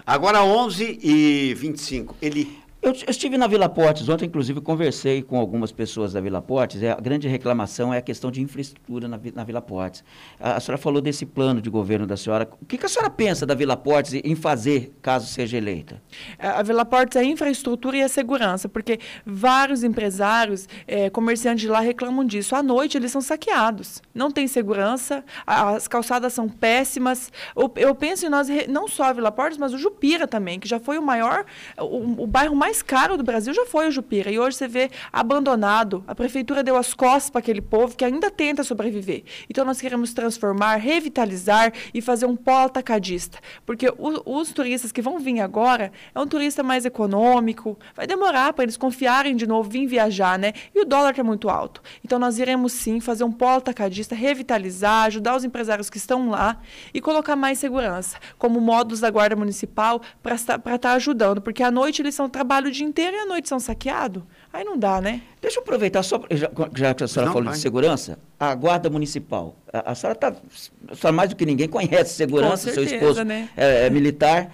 [0.06, 2.16] Agora 11 e 25.
[2.20, 6.42] Ele eu, eu, estive na Vila Portes ontem, inclusive conversei com algumas pessoas da Vila
[6.42, 6.82] Portes.
[6.82, 10.04] É, a grande reclamação é a questão de infraestrutura na, na Vila Portes.
[10.38, 12.46] A, a, senhora falou desse plano de governo da senhora.
[12.60, 16.02] O que, que, a senhora pensa da Vila Portes em fazer caso seja eleita?
[16.38, 21.68] A Vila Portes é a infraestrutura e a segurança, porque vários empresários, é, comerciantes de
[21.68, 22.54] lá reclamam disso.
[22.54, 27.32] À noite eles são saqueados, não tem segurança, as calçadas são péssimas.
[27.56, 30.68] Eu, eu penso em nós, não só a Vila Portes, mas o Jupira também, que
[30.68, 31.46] já foi o maior,
[31.78, 34.32] o, o bairro mais mais caro do Brasil já foi o Jupira.
[34.32, 36.02] E hoje você vê abandonado.
[36.08, 39.22] A prefeitura deu as costas para aquele povo que ainda tenta sobreviver.
[39.48, 43.38] Então nós queremos transformar, revitalizar e fazer um polo atacadista.
[43.64, 47.78] Porque o, os turistas que vão vir agora é um turista mais econômico.
[47.94, 50.52] Vai demorar para eles confiarem de novo, vir viajar, né?
[50.74, 51.80] E o dólar está muito alto.
[52.04, 56.60] Então nós iremos sim fazer um polo atacadista, revitalizar, ajudar os empresários que estão lá
[56.92, 61.40] e colocar mais segurança, como módulos da Guarda Municipal para estar tá ajudando.
[61.40, 64.22] Porque à noite eles são trabalhando trabalho o dia inteiro e à noite são saqueados.
[64.52, 65.20] Aí não dá, né?
[65.40, 67.54] Deixa eu aproveitar, só, já, já que a senhora não, falou vai.
[67.54, 69.56] de segurança, a Guarda Municipal.
[69.72, 70.28] A, a senhora está.
[70.28, 73.48] A senhora mais do que ninguém conhece segurança, certeza, seu esposo né?
[73.56, 74.50] é, é militar.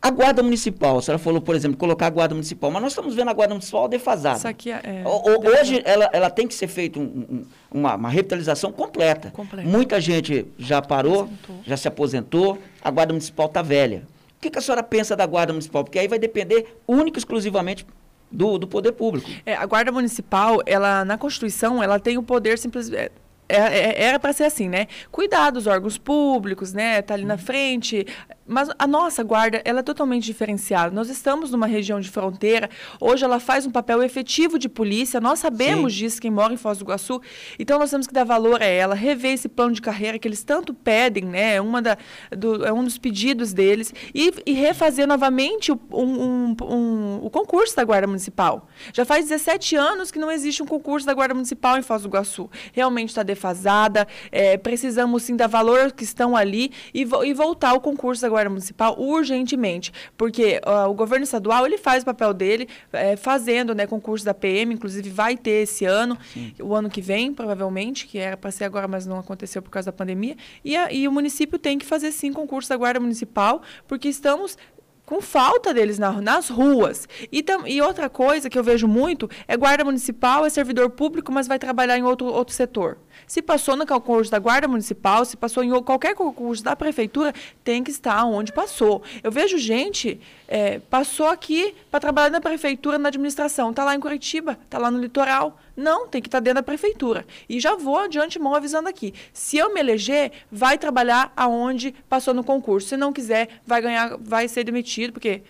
[0.00, 3.14] A Guarda Municipal, a senhora falou, por exemplo, colocar a Guarda Municipal, mas nós estamos
[3.14, 4.36] vendo a Guarda Municipal defasada.
[4.36, 7.94] Isso aqui é, é o, hoje ela, ela tem que ser feita um, um, uma,
[7.94, 9.30] uma, revitalização completa.
[9.30, 9.66] completa.
[9.66, 11.56] Muita gente já parou, aposentou.
[11.64, 14.06] já se aposentou, a Guarda Municipal está velha
[14.44, 15.84] que, que a senhora pensa da Guarda Municipal?
[15.84, 17.86] Porque aí vai depender única e exclusivamente
[18.30, 19.28] do, do poder público.
[19.46, 23.10] É, a Guarda Municipal, ela na Constituição, ela tem o poder simplesmente
[23.48, 24.86] é, é, era para ser assim, né?
[25.12, 27.02] Cuidar dos órgãos públicos, né?
[27.02, 28.06] Tá ali na frente,
[28.46, 30.94] mas a nossa guarda, ela é totalmente diferenciada.
[30.94, 32.68] Nós estamos numa região de fronteira.
[33.00, 35.20] Hoje ela faz um papel efetivo de polícia.
[35.20, 36.00] Nós sabemos Sim.
[36.00, 37.20] disso, quem mora em Foz do Iguaçu.
[37.58, 40.42] Então nós temos que dar valor a ela, rever esse plano de carreira que eles
[40.42, 41.54] tanto pedem, né?
[41.54, 41.96] É, uma da,
[42.30, 43.92] do, é um dos pedidos deles.
[44.14, 48.68] E, e refazer novamente o, um, um, um, o concurso da Guarda Municipal.
[48.92, 52.08] Já faz 17 anos que não existe um concurso da Guarda Municipal em Foz do
[52.08, 52.50] Iguaçu.
[52.72, 54.06] Realmente está defasada.
[54.30, 58.50] É, precisamos sim dar valor que estão ali e, e voltar ao concurso da Guarda
[58.50, 63.86] Municipal urgentemente, porque uh, o governo estadual ele faz o papel dele, é, fazendo né,
[63.86, 66.52] concurso da PM, inclusive vai ter esse ano, Sim.
[66.60, 69.86] o ano que vem, provavelmente, que era para ser agora, mas não aconteceu por causa
[69.86, 70.36] da pandemia.
[70.64, 74.58] E, a, e o município tem que fazer sim concurso da Guarda Municipal, porque estamos
[75.06, 77.08] com falta deles na, nas ruas.
[77.30, 81.30] E, tam, e outra coisa que eu vejo muito é guarda municipal, é servidor público,
[81.30, 82.98] mas vai trabalhar em outro, outro setor.
[83.26, 87.82] Se passou no concurso da Guarda Municipal, se passou em qualquer concurso da Prefeitura, tem
[87.82, 89.02] que estar onde passou.
[89.22, 94.00] Eu vejo gente, é, passou aqui para trabalhar na Prefeitura, na administração, está lá em
[94.00, 95.58] Curitiba, está lá no litoral.
[95.76, 97.26] Não, tem que estar tá dentro da Prefeitura.
[97.48, 99.12] E já vou de antemão avisando aqui.
[99.32, 102.88] Se eu me eleger, vai trabalhar aonde passou no concurso.
[102.88, 105.42] Se não quiser, vai ganhar, vai ser demitido, porque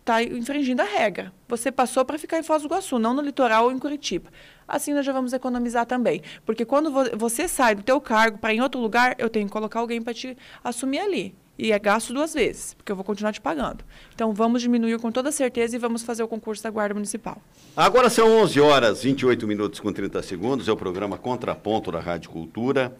[0.00, 1.32] está infringindo a regra.
[1.48, 4.30] Você passou para ficar em Foz do Iguaçu, não no litoral ou em Curitiba.
[4.66, 6.22] Assim nós já vamos economizar também.
[6.44, 9.80] Porque quando você sai do teu cargo para em outro lugar, eu tenho que colocar
[9.80, 11.34] alguém para te assumir ali.
[11.62, 13.84] E é gasto duas vezes, porque eu vou continuar te pagando.
[14.12, 17.40] Então vamos diminuir com toda certeza e vamos fazer o concurso da Guarda Municipal.
[17.76, 22.30] Agora são 11 horas 28 minutos com 30 segundos, é o programa Contraponto da Rádio
[22.30, 22.92] Cultura.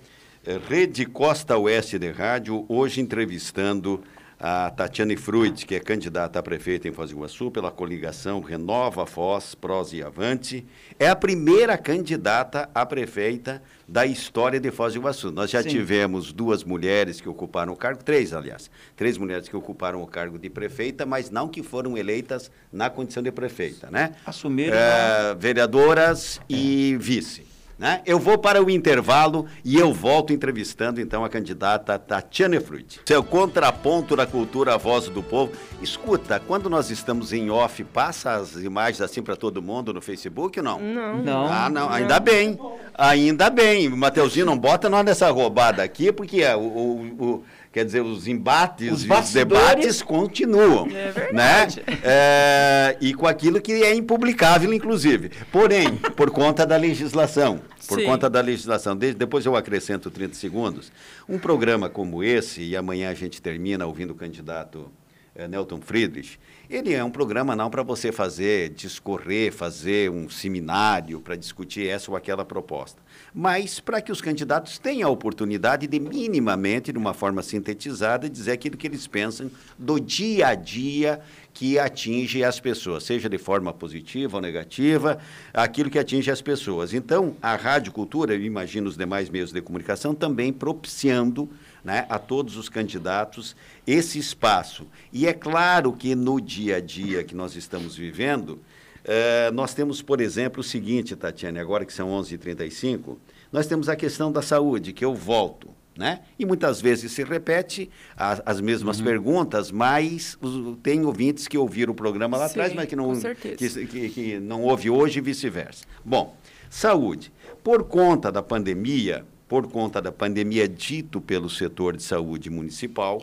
[0.46, 4.00] eh, Rede Costa Oeste de Rádio, hoje entrevistando
[4.44, 9.06] a Tatiane Fruit, que é candidata a prefeita em Foz do Iguaçu pela coligação Renova
[9.06, 10.66] Foz, Prós e Avante.
[10.98, 15.30] É a primeira candidata a prefeita da história de Foz do Iguaçu.
[15.30, 15.68] Nós já Sim.
[15.68, 20.36] tivemos duas mulheres que ocuparam o cargo, três, aliás, três mulheres que ocuparam o cargo
[20.36, 24.16] de prefeita, mas não que foram eleitas na condição de prefeita, né?
[24.26, 24.76] Assumiram.
[24.76, 27.51] É, vereadoras e vice.
[27.82, 28.00] Né?
[28.06, 33.00] Eu vou para o intervalo e eu volto entrevistando então a candidata Tatiane Fruit.
[33.04, 35.50] Seu contraponto da cultura Voz do Povo.
[35.82, 40.60] Escuta, quando nós estamos em off, passa as imagens assim para todo mundo no Facebook
[40.60, 40.78] ou não?
[40.78, 41.22] Não.
[41.24, 41.46] Não.
[41.52, 42.56] Ah, não, ainda bem.
[42.94, 43.88] Ainda bem.
[43.88, 48.28] Mateuzinho, não bota nós nessa roubada aqui, porque é, o, o- o- quer dizer, os
[48.28, 50.86] embates Os e os debates continuam.
[50.94, 51.82] É verdade.
[51.86, 51.98] Né?
[52.02, 55.30] É, e com aquilo que é impublicável, inclusive.
[55.50, 57.60] Porém, por conta da legislação.
[57.88, 58.04] Por Sim.
[58.04, 58.94] conta da legislação.
[58.96, 60.92] De- depois eu acrescento 30 segundos.
[61.28, 64.90] Um programa como esse, e amanhã a gente termina ouvindo o candidato
[65.34, 66.38] eh, Nelton Friedrich,
[66.72, 72.10] ele é um programa não para você fazer, discorrer, fazer um seminário para discutir essa
[72.10, 72.98] ou aquela proposta,
[73.34, 78.52] mas para que os candidatos tenham a oportunidade de minimamente, de uma forma sintetizada, dizer
[78.52, 81.20] aquilo que eles pensam do dia a dia
[81.52, 85.18] que atinge as pessoas, seja de forma positiva ou negativa,
[85.52, 86.94] aquilo que atinge as pessoas.
[86.94, 91.50] Então, a Rádio Cultura, eu imagino os demais meios de comunicação, também propiciando
[91.84, 94.86] né, a todos os candidatos esse espaço.
[95.12, 98.60] E é claro que no dia a dia que nós estamos vivendo,
[99.04, 103.16] eh, nós temos, por exemplo, o seguinte, Tatiane, agora que são 11h35,
[103.50, 105.68] nós temos a questão da saúde, que eu volto.
[105.94, 106.20] Né?
[106.38, 111.92] E muitas vezes se repete a- as mesmas perguntas, mas os- tem ouvintes que ouviram
[111.92, 115.20] o programa lá Sim, atrás, mas que não, que, que- que não ouve hoje e
[115.20, 115.84] vice-versa.
[116.02, 116.34] Bom,
[116.70, 117.30] saúde.
[117.62, 123.22] Por conta da pandemia, por conta da pandemia dito pelo setor de saúde municipal,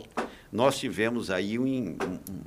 [0.52, 1.96] nós tivemos aí um-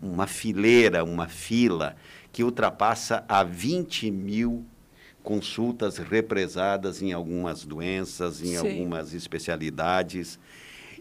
[0.02, 1.94] um- uma fileira, uma fila
[2.32, 4.64] que ultrapassa a 20 mil
[5.22, 8.58] consultas represadas em algumas doenças, em Sim.
[8.58, 10.40] algumas especialidades.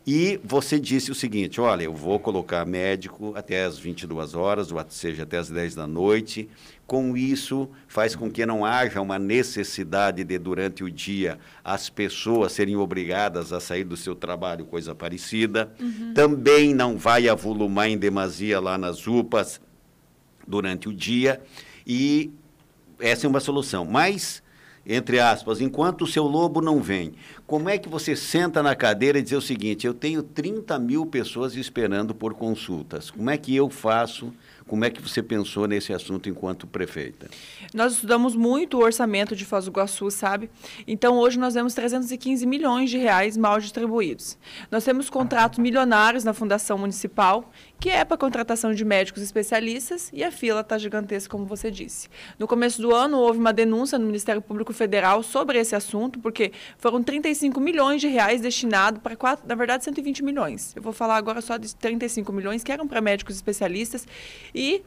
[0.04, 4.84] E você disse o seguinte: olha, eu vou colocar médico até as 22 horas, ou
[4.88, 6.48] seja, até as 10 da noite.
[6.92, 12.52] Com isso, faz com que não haja uma necessidade de, durante o dia, as pessoas
[12.52, 15.72] serem obrigadas a sair do seu trabalho, coisa parecida.
[16.14, 19.58] Também não vai avolumar em demasia lá nas UPAs
[20.46, 21.40] durante o dia.
[21.86, 22.30] E
[23.00, 23.86] essa é uma solução.
[23.86, 24.42] Mas,
[24.84, 27.14] entre aspas, enquanto o seu lobo não vem,
[27.46, 31.06] como é que você senta na cadeira e diz o seguinte: eu tenho 30 mil
[31.06, 33.10] pessoas esperando por consultas.
[33.10, 34.30] Como é que eu faço?
[34.66, 37.28] Como é que você pensou nesse assunto enquanto prefeita?
[37.74, 40.50] Nós estudamos muito o orçamento de Foz do Iguaçu, sabe?
[40.86, 44.38] Então, hoje nós temos 315 milhões de reais mal distribuídos.
[44.70, 47.50] Nós temos contratos milionários na Fundação Municipal,
[47.82, 52.08] que é para contratação de médicos especialistas, e a fila está gigantesca, como você disse.
[52.38, 56.52] No começo do ano, houve uma denúncia no Ministério Público Federal sobre esse assunto, porque
[56.78, 60.72] foram 35 milhões de reais destinados para, quatro, na verdade, 120 milhões.
[60.76, 64.06] Eu vou falar agora só de 35 milhões, que eram para médicos especialistas,
[64.54, 64.84] e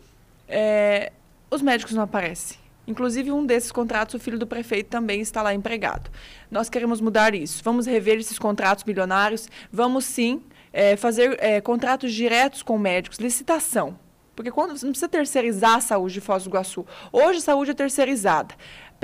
[0.47, 1.11] é,
[1.51, 2.57] os médicos não aparecem.
[2.87, 6.09] Inclusive, um desses contratos, o filho do prefeito também está lá empregado.
[6.49, 7.61] Nós queremos mudar isso.
[7.61, 9.49] Vamos rever esses contratos bilionários.
[9.69, 10.41] Vamos, sim,
[10.75, 13.97] eh, fazer eh, contratos diretos com médicos, licitação.
[14.35, 16.85] Porque quando você não precisa terceirizar a saúde de Foz do Iguaçu.
[17.13, 18.53] Hoje a saúde é terceirizada.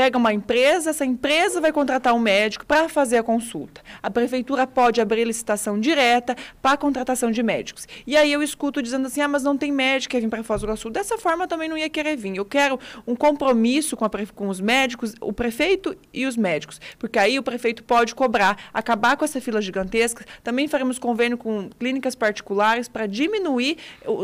[0.02, 3.82] Pega uma empresa, essa empresa vai contratar um médico para fazer a consulta.
[4.02, 7.88] A prefeitura pode abrir licitação direta para a contratação de médicos.
[8.08, 10.62] E aí eu escuto dizendo assim: ah, mas não tem médico que vir para Foz
[10.62, 10.90] do Iguaçu.
[10.90, 12.36] Dessa forma eu também não ia querer vir.
[12.36, 16.82] Eu quero um compromisso com, a com os médicos, o prefeito e os médicos.
[16.98, 20.26] Porque aí o prefeito pode cobrar, acabar com essa fila gigantesca.
[20.44, 23.78] Também faremos convênio com clínicas particulares para diminuir.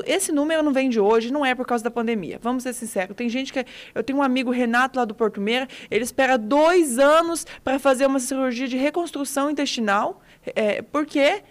[0.07, 2.39] Esse número não vem de hoje, não é por causa da pandemia.
[2.41, 3.15] Vamos ser sinceros.
[3.15, 3.63] Tem gente que.
[3.93, 8.05] Eu tenho um amigo Renato lá do Porto Meira, ele espera dois anos para fazer
[8.05, 10.21] uma cirurgia de reconstrução intestinal,
[10.55, 11.43] é, porque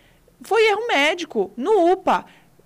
[0.42, 2.24] foi erro médico, no UPA.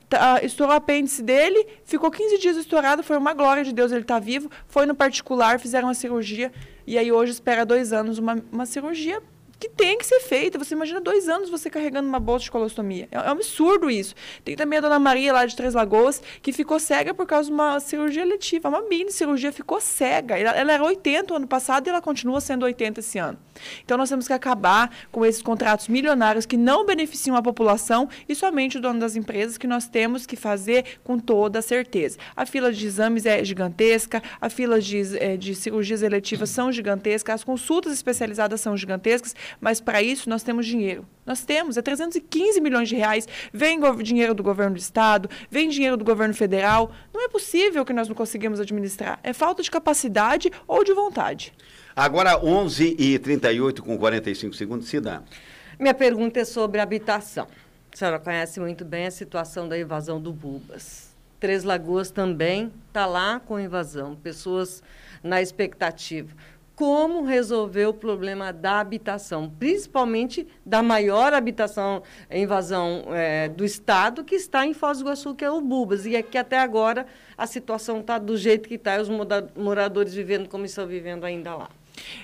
[0.08, 4.00] Tá, estourou o apêndice dele, ficou 15 dias estourado, foi uma glória de Deus, ele
[4.00, 4.50] está vivo.
[4.66, 6.50] Foi no particular, fizeram uma cirurgia,
[6.84, 9.22] e aí hoje espera dois anos uma, uma cirurgia
[9.60, 10.58] que tem que ser feita.
[10.58, 13.06] Você imagina dois anos você carregando uma bolsa de colostomia.
[13.12, 14.14] É, é um absurdo isso.
[14.42, 17.52] Tem também a dona Maria lá de Três Lagoas, que ficou cega por causa de
[17.52, 18.70] uma cirurgia letiva.
[18.70, 20.38] Uma mini cirurgia ficou cega.
[20.38, 23.38] Ela, ela era 80 ano passado e ela continua sendo 80 esse ano.
[23.84, 28.34] Então nós temos que acabar com esses contratos milionários que não beneficiam a população e
[28.34, 32.18] somente o dono das empresas que nós temos que fazer com toda certeza.
[32.34, 37.34] A fila de exames é gigantesca, a fila de, eh, de cirurgias eletivas são gigantescas,
[37.34, 39.34] as consultas especializadas são gigantescas.
[39.60, 41.06] Mas para isso nós temos dinheiro.
[41.24, 43.26] Nós temos, é 315 milhões de reais.
[43.52, 46.92] Vem dinheiro do governo do estado, vem dinheiro do governo federal.
[47.14, 49.20] Não é possível que nós não conseguimos administrar.
[49.22, 51.52] É falta de capacidade ou de vontade.
[51.94, 55.22] Agora, 11 e 38 com 45 segundos, se dá.
[55.78, 57.46] Minha pergunta é sobre habitação.
[57.92, 61.10] A senhora conhece muito bem a situação da invasão do Bubas.
[61.40, 64.82] Três Lagoas também está lá com invasão, pessoas
[65.22, 66.34] na expectativa
[66.80, 74.34] como resolver o problema da habitação, principalmente da maior habitação, invasão é, do Estado, que
[74.34, 76.06] está em Foz do Iguaçu, que é o Bubas.
[76.06, 79.10] E aqui até agora a situação está do jeito que está, e os
[79.54, 81.68] moradores vivendo como estão vivendo ainda lá.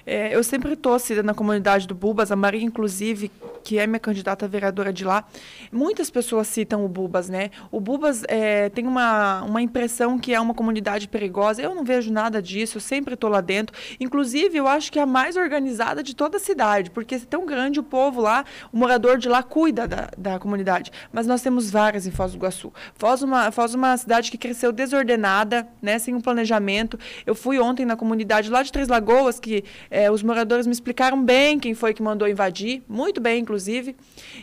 [0.07, 3.31] É, eu sempre estou na comunidade do Bubas, a Maria, inclusive,
[3.63, 5.25] que é minha candidata vereadora de lá.
[5.73, 7.51] Muitas pessoas citam o Bubas, né?
[7.71, 11.61] O Bubas é, tem uma, uma impressão que é uma comunidade perigosa.
[11.61, 13.77] Eu não vejo nada disso, eu sempre estou lá dentro.
[13.99, 17.45] Inclusive, eu acho que é a mais organizada de toda a cidade, porque é tão
[17.45, 20.93] grande o povo lá, o morador de lá cuida da, da comunidade.
[21.13, 22.73] Mas nós temos várias em Foz do Iguaçu.
[22.95, 26.99] Foz uma, Foz uma cidade que cresceu desordenada, né, sem um planejamento.
[27.27, 31.23] Eu fui ontem na comunidade lá de Três Lagoas, que é, os moradores me explicaram
[31.23, 33.97] bem quem foi que mandou invadir, muito bem, inclusive.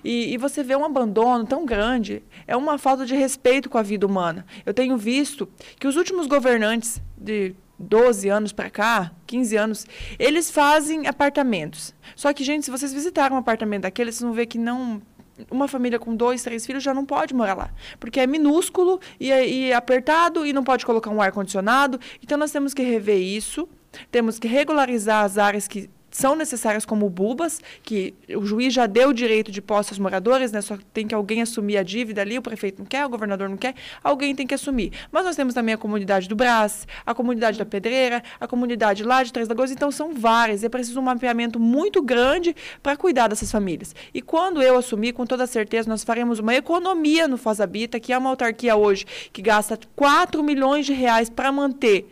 [0.04, 3.84] E, e, você vê um abandono tão grande, é uma falta de respeito com a
[3.84, 4.46] vida humana.
[4.66, 5.48] Eu tenho visto
[5.80, 11.94] que os últimos governantes de 12 anos para cá, 15 anos, eles fazem apartamentos.
[12.16, 15.02] Só que, gente, se vocês visitaram um apartamento daqueles, vocês vão ver que não
[15.50, 19.30] uma família com dois, três filhos já não pode morar lá, porque é minúsculo e,
[19.30, 22.00] e apertado e não pode colocar um ar condicionado.
[22.22, 23.68] Então nós temos que rever isso
[24.12, 29.10] temos que regularizar as áreas que são necessárias como bubas, que o juiz já deu
[29.10, 30.62] o direito de posse aos moradores, né?
[30.62, 33.58] só tem que alguém assumir a dívida ali, o prefeito não quer, o governador não
[33.58, 34.92] quer, alguém tem que assumir.
[35.12, 39.24] Mas nós temos também a comunidade do Brás, a comunidade da Pedreira, a comunidade lá
[39.24, 43.52] de Três Lagoas, então são várias, é preciso um mapeamento muito grande para cuidar dessas
[43.52, 43.96] famílias.
[44.14, 48.14] E quando eu assumir, com toda certeza, nós faremos uma economia no Foz Habita, que
[48.14, 52.08] é uma autarquia hoje que gasta 4 milhões de reais para manter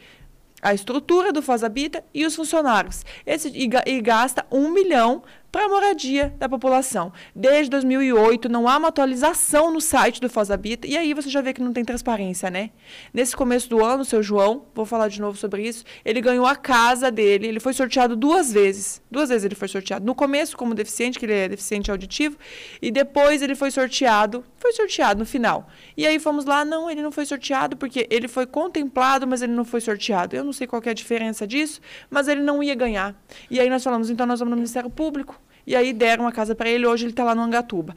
[0.62, 3.04] a estrutura do Foz Habita e os funcionários.
[3.26, 7.12] Esse, e, e gasta um milhão para a moradia da população.
[7.36, 11.42] Desde 2008 não há uma atualização no site do Foz Habita e aí você já
[11.42, 12.70] vê que não tem transparência, né?
[13.14, 16.46] Nesse começo do ano, o seu João, vou falar de novo sobre isso, ele ganhou
[16.46, 19.02] a casa dele, ele foi sorteado duas vezes.
[19.12, 20.06] Duas vezes ele foi sorteado.
[20.06, 22.38] No começo como deficiente, que ele é deficiente auditivo,
[22.82, 25.68] e depois ele foi sorteado, foi sorteado no final.
[25.98, 29.52] E aí fomos lá, não, ele não foi sorteado porque ele foi contemplado, mas ele
[29.52, 30.36] não foi sorteado.
[30.36, 33.16] Eu não sei qual é a diferença disso, mas ele não ia ganhar.
[33.50, 36.56] E aí nós falamos, então nós vamos no Ministério Público e aí deram a casa
[36.56, 37.95] para ele, hoje ele está lá no Angatuba.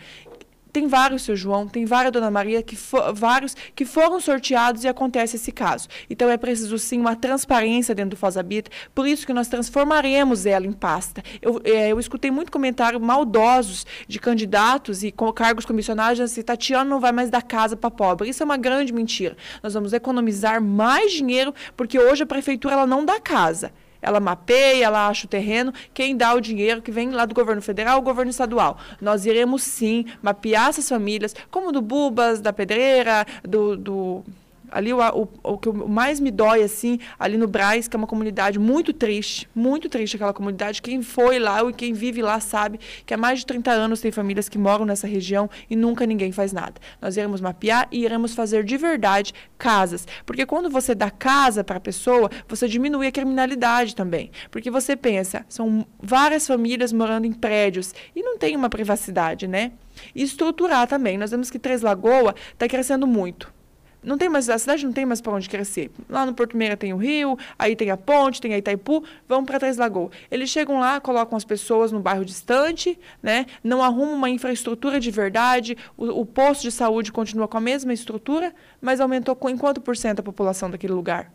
[0.74, 2.77] Tem vários, seu João, tem vários, dona Maria, que
[3.14, 5.87] vários que foram sorteados e acontece esse caso.
[6.11, 10.46] Então é preciso sim uma transparência dentro do Foz Habita, por isso que nós transformaremos
[10.46, 11.22] ela em pasta.
[11.40, 16.90] Eu, é, eu escutei muito comentário maldosos de candidatos e com cargos comissionados assim, Tatiana
[16.90, 18.29] não vai mais dar casa para pobre.
[18.29, 19.37] Isso é uma grande mentira.
[19.62, 23.70] Nós vamos economizar mais dinheiro, porque hoje a prefeitura ela não dá casa
[24.05, 27.62] ela mapeia, ela acha o terreno, quem dá o dinheiro que vem lá do governo
[27.62, 28.79] federal, o governo estadual.
[29.01, 34.25] Nós iremos sim mapear essas famílias, como do Bubas, da Pedreira, do, do
[34.74, 38.08] ali o, o, o, que mais me dói, assim, ali no Braz, que é uma
[38.08, 40.82] comunidade muito triste, muito triste aquela comunidade.
[40.82, 44.10] Quem foi lá e quem vive lá sabe que há mais de 30 anos tem
[44.10, 46.74] famílias que moram nessa região e nunca ninguém faz nada.
[47.00, 50.08] Nós iremos mapear e iremos fazer de verdade casas.
[50.26, 54.32] Porque quando você dá casa para a pessoa, você diminui a criminalidade também.
[54.50, 59.70] Porque você pensa, são várias famílias morando em prédios e não tem uma privacidade, né?
[60.12, 61.16] E estruturar também.
[61.16, 63.54] Nós vemos que Três Lagoas está crescendo muito
[64.05, 65.90] não tem mais, a cidade não tem mais para onde crescer.
[66.09, 69.45] Lá no Porto Meira tem o rio, aí tem a ponte, tem a Itaipu, vão
[69.45, 70.11] para Três Lagoas.
[70.31, 73.47] Eles chegam lá, colocam as pessoas no bairro distante, né?
[73.62, 77.93] não arrumam uma infraestrutura de verdade, o, o posto de saúde continua com a mesma
[77.93, 81.33] estrutura, mas aumentou com, em quanto por cento a população daquele lugar?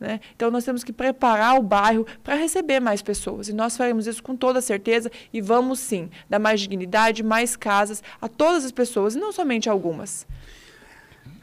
[0.00, 0.20] Né?
[0.36, 3.48] Então, nós temos que preparar o bairro para receber mais pessoas.
[3.48, 8.02] E nós faremos isso com toda certeza e vamos sim dar mais dignidade, mais casas
[8.20, 10.26] a todas as pessoas, e não somente algumas.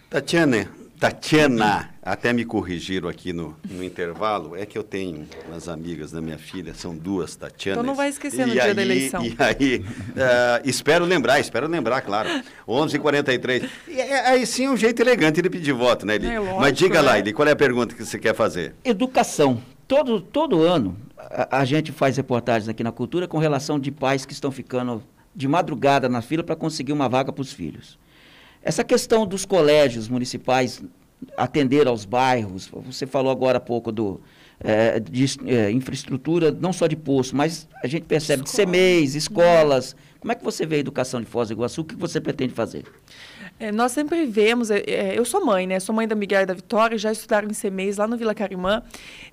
[0.09, 6.11] Tatiana, Tatiana, até me corrigiram aqui no, no intervalo, é que eu tenho umas amigas
[6.11, 7.79] da minha filha, são duas Tatianas.
[7.79, 9.25] Então não vai esquecer no dia aí, da eleição.
[9.25, 12.29] E aí, uh, espero lembrar, espero lembrar, claro.
[12.67, 13.69] 11h43.
[13.87, 16.27] E, é, aí sim um jeito elegante de pedir voto, né, Eli?
[16.27, 17.19] É, lógico, Mas diga lá, né?
[17.19, 18.73] Eli, qual é a pergunta que você quer fazer?
[18.83, 19.61] Educação.
[19.87, 24.25] Todo, todo ano a, a gente faz reportagens aqui na Cultura com relação de pais
[24.25, 25.03] que estão ficando
[25.35, 27.99] de madrugada na fila para conseguir uma vaga para os filhos.
[28.65, 30.83] Essa questão dos colégios municipais
[31.37, 34.19] atender aos bairros, você falou agora há pouco do,
[34.59, 39.95] é, de é, infraestrutura, não só de poço, mas a gente percebe de CMEs, escolas.
[40.19, 41.81] Como é que você vê a educação de Foz do Iguaçu?
[41.81, 42.83] O que você pretende fazer?
[43.59, 45.79] É, nós sempre vemos, é, é, eu sou mãe, né?
[45.79, 48.81] Sou mãe da Miguel e da Vitória, já estudaram em CMEs lá no Vila Carimã.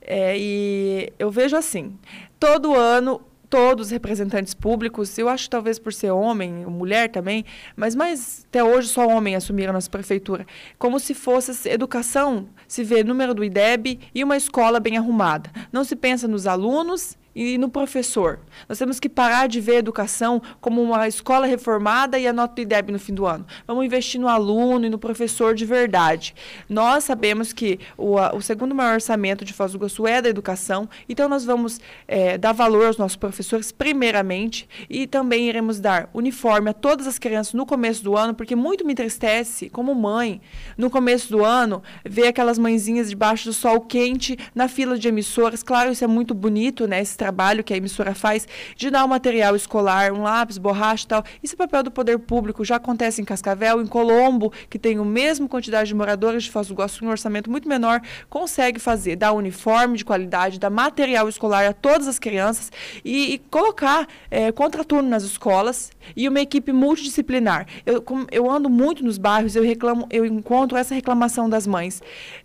[0.02, 1.96] É, e eu vejo assim,
[2.38, 3.22] todo ano
[3.52, 7.44] todos os representantes públicos, eu acho talvez por ser homem, mulher também,
[7.76, 10.46] mas mais até hoje só homem assumiram a nossa prefeitura,
[10.78, 15.50] como se fosse educação, se vê número do IDEB e uma escola bem arrumada.
[15.70, 18.38] Não se pensa nos alunos e no professor.
[18.68, 22.54] Nós temos que parar de ver a educação como uma escola reformada e a nota
[22.54, 23.46] do IDEB no fim do ano.
[23.66, 26.34] Vamos investir no aluno e no professor de verdade.
[26.68, 30.88] Nós sabemos que o, o segundo maior orçamento de Foz do Iguaçu é da educação,
[31.08, 36.70] então nós vamos é, dar valor aos nossos professores primeiramente e também iremos dar uniforme
[36.70, 40.40] a todas as crianças no começo do ano, porque muito me entristece, como mãe,
[40.76, 45.62] no começo do ano, ver aquelas mãezinhas debaixo do sol quente na fila de emissoras.
[45.62, 47.00] Claro, isso é muito bonito, né?
[47.22, 51.24] Trabalho que a emissora faz de dar um material escolar, um lápis, borracha e tal.
[51.40, 55.04] Isso é papel do poder público, já acontece em Cascavel, em Colombo, que tem a
[55.04, 59.32] mesma quantidade de moradores de Foz do Iguaçu, um orçamento muito menor, consegue fazer, dar
[59.32, 62.72] uniforme de qualidade, dar material escolar a todas as crianças
[63.04, 67.66] e, e colocar é, contraturno nas escolas e uma equipe multidisciplinar.
[67.86, 72.02] Eu, eu ando muito nos bairros, eu reclamo, eu encontro essa reclamação das mães.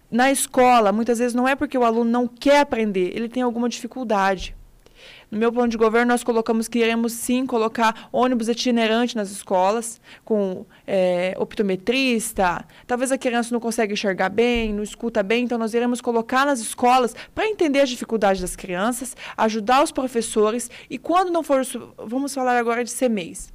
[0.09, 3.67] Na escola, muitas vezes não é porque o aluno não quer aprender, ele tem alguma
[3.67, 4.57] dificuldade.
[5.30, 9.99] No meu plano de governo, nós colocamos que iremos sim colocar ônibus itinerante nas escolas,
[10.23, 12.65] com é, optometrista.
[12.86, 16.59] Talvez a criança não consiga enxergar bem, não escuta bem, então nós iremos colocar nas
[16.59, 21.61] escolas para entender as dificuldades das crianças, ajudar os professores e quando não for.
[21.97, 23.51] Vamos falar agora de CMEs.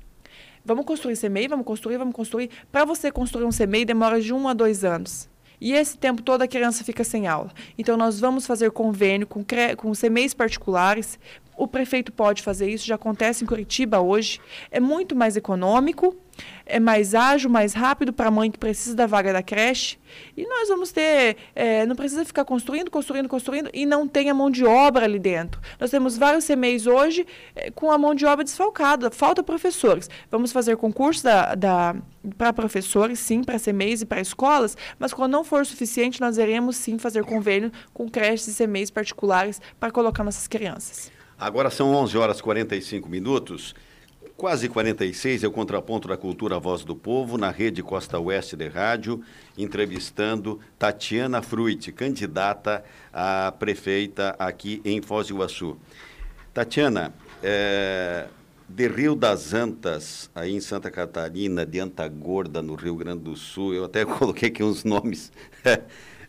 [0.64, 2.50] Vamos construir CMEI, vamos construir, vamos construir.
[2.70, 5.32] Para você construir um CMEI demora de um a dois anos.
[5.64, 7.52] E esse tempo todo a criança fica sem aula.
[7.78, 9.44] Então, nós vamos fazer convênio com,
[9.76, 9.92] com
[10.36, 11.20] particulares
[11.57, 14.40] o prefeito pode fazer isso, já acontece em Curitiba hoje.
[14.70, 16.16] É muito mais econômico,
[16.64, 19.98] é mais ágil, mais rápido para a mãe que precisa da vaga da creche.
[20.36, 24.34] E nós vamos ter, é, não precisa ficar construindo, construindo, construindo e não tem a
[24.34, 25.61] mão de obra ali dentro.
[25.78, 30.09] Nós temos vários CMEs hoje é, com a mão de obra desfalcada, falta professores.
[30.30, 31.96] Vamos fazer concurso da, da
[32.38, 36.76] para professores, sim, para CMEs e para escolas, mas quando não for suficiente, nós iremos
[36.76, 41.11] sim fazer convênio com creches e CMEs particulares para colocar nossas crianças.
[41.43, 43.74] Agora são 11 horas e 45 minutos,
[44.36, 48.68] quase 46, é o contraponto da cultura Voz do Povo, na rede Costa Oeste de
[48.68, 49.20] Rádio,
[49.59, 55.76] entrevistando Tatiana Fruit, candidata a prefeita aqui em Foz do Iguaçu.
[56.55, 57.12] Tatiana,
[57.43, 58.28] é,
[58.68, 63.74] de Rio das Antas, aí em Santa Catarina, de Antagorda, no Rio Grande do Sul,
[63.74, 65.32] eu até coloquei aqui uns nomes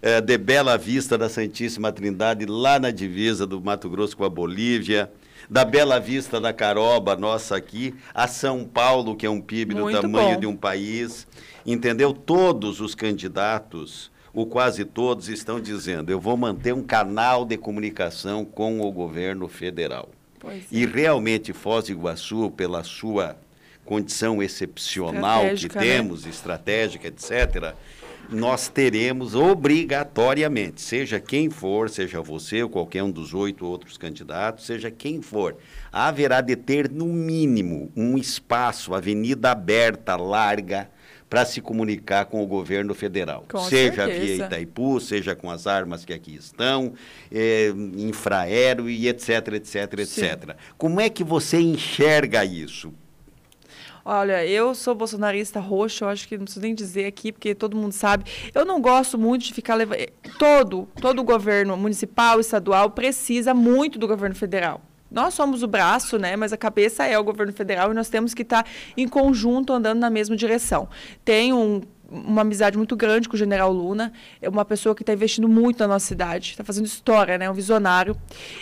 [0.04, 4.30] é, de Bela Vista da Santíssima Trindade, lá na divisa do Mato Grosso com a
[4.30, 5.10] Bolívia,
[5.49, 9.95] da Bela Vista da Caroba, nossa aqui, a São Paulo, que é um PIB Muito
[9.95, 10.39] do tamanho bom.
[10.41, 11.26] de um país,
[11.66, 12.12] entendeu?
[12.12, 18.43] Todos os candidatos, ou quase todos, estão dizendo: eu vou manter um canal de comunicação
[18.43, 20.10] com o governo federal.
[20.38, 20.86] Pois e é.
[20.86, 23.38] realmente Foz do Iguaçu, pela sua
[23.86, 25.82] condição excepcional que né?
[25.82, 26.30] temos, né?
[26.30, 27.74] estratégica, etc.,
[28.34, 34.65] nós teremos obrigatoriamente, seja quem for, seja você ou qualquer um dos oito outros candidatos,
[34.65, 35.55] seja quem for,
[35.91, 40.89] haverá de ter, no mínimo, um espaço, avenida aberta, larga,
[41.29, 43.45] para se comunicar com o governo federal.
[43.49, 44.21] Com seja certeza.
[44.21, 46.93] via Itaipu, seja com as armas que aqui estão,
[47.31, 50.05] é, infraero e etc, etc, etc.
[50.05, 50.55] Sim.
[50.77, 52.93] Como é que você enxerga isso?
[54.06, 57.78] Olha, eu sou bolsonarista roxo, eu acho que não preciso nem dizer aqui, porque todo
[57.78, 58.26] mundo sabe.
[58.54, 59.99] Eu não gosto muito de ficar levando.
[60.38, 64.82] Todo, todo o governo municipal, estadual, precisa muito do governo federal.
[65.10, 66.36] Nós somos o braço, né?
[66.36, 68.66] Mas a cabeça é o governo federal e nós temos que estar
[68.97, 70.89] em conjunto andando na mesma direção.
[71.24, 71.82] Tem um
[72.14, 74.14] uma amizade muito grande com o general Luna.
[74.41, 77.49] É uma pessoa que está investindo muito na nossa cidade, está fazendo história, né?
[77.49, 78.16] Um visionário.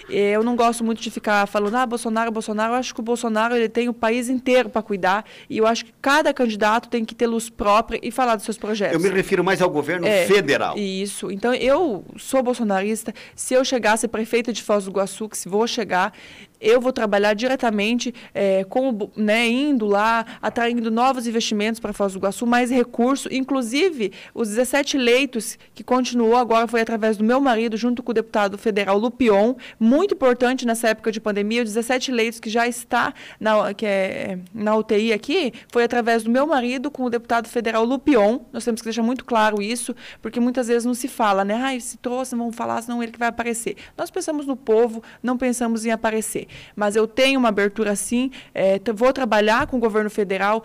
[0.10, 2.74] Eu não gosto muito de ficar falando, ah, Bolsonaro, Bolsonaro.
[2.74, 5.86] Eu acho que o Bolsonaro ele tem o país inteiro para cuidar e eu acho
[5.86, 8.94] que cada candidato tem que ter luz própria e falar dos seus projetos.
[8.94, 10.78] Eu me refiro mais ao governo é, federal.
[10.78, 11.30] Isso.
[11.30, 13.14] Então, eu sou bolsonarista.
[13.36, 16.14] Se eu chegasse prefeita de Foz do Iguaçu, que se vou chegar,
[16.62, 22.20] eu vou trabalhar diretamente é, com, né, indo lá, atraindo novos investimentos para Foz do
[22.20, 27.76] Iguaçu, mais recurso, inclusive os 17 leitos que continuou agora foi através do meu marido,
[27.76, 32.40] junto com o deputado federal Lupion, muito importante nessa época de pandemia, os 17 leitos
[32.40, 37.04] que já está na, que é, na UTI aqui, foi através do meu marido com
[37.04, 40.94] o deputado federal Lupion, nós temos que deixar muito claro isso, porque muitas vezes não
[40.94, 43.76] se fala, né, ah, se trouxe, vamos falar, senão ele que vai aparecer.
[43.98, 46.48] Nós pensamos no povo, não pensamos em aparecer.
[46.76, 50.64] Mas eu tenho uma abertura sim, é, vou trabalhar com o governo federal,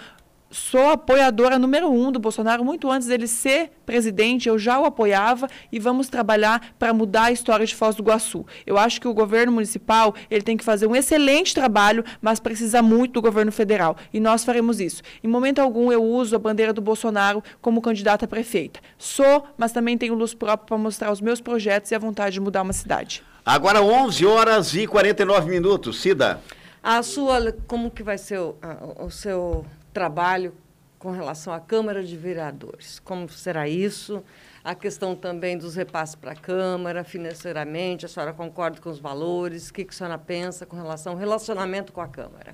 [0.50, 2.64] sou apoiadora número um do Bolsonaro.
[2.64, 7.32] Muito antes dele ser presidente, eu já o apoiava e vamos trabalhar para mudar a
[7.32, 8.44] história de Foz do Iguaçu.
[8.64, 12.82] Eu acho que o governo municipal ele tem que fazer um excelente trabalho, mas precisa
[12.82, 13.96] muito do governo federal.
[14.12, 15.02] E nós faremos isso.
[15.22, 18.80] Em momento algum eu uso a bandeira do Bolsonaro como candidata a prefeita.
[18.98, 22.40] Sou, mas também tenho luz própria para mostrar os meus projetos e a vontade de
[22.40, 23.22] mudar uma cidade.
[23.46, 26.00] Agora 11 horas e 49 minutos.
[26.00, 26.40] Cida.
[26.82, 28.56] A sua, como que vai ser o,
[28.98, 30.52] o seu trabalho
[30.98, 32.98] com relação à Câmara de Vereadores?
[32.98, 34.20] Como será isso?
[34.64, 39.68] A questão também dos repasses para a Câmara, financeiramente, a senhora concorda com os valores?
[39.68, 42.52] O que, que a senhora pensa com relação ao relacionamento com a Câmara?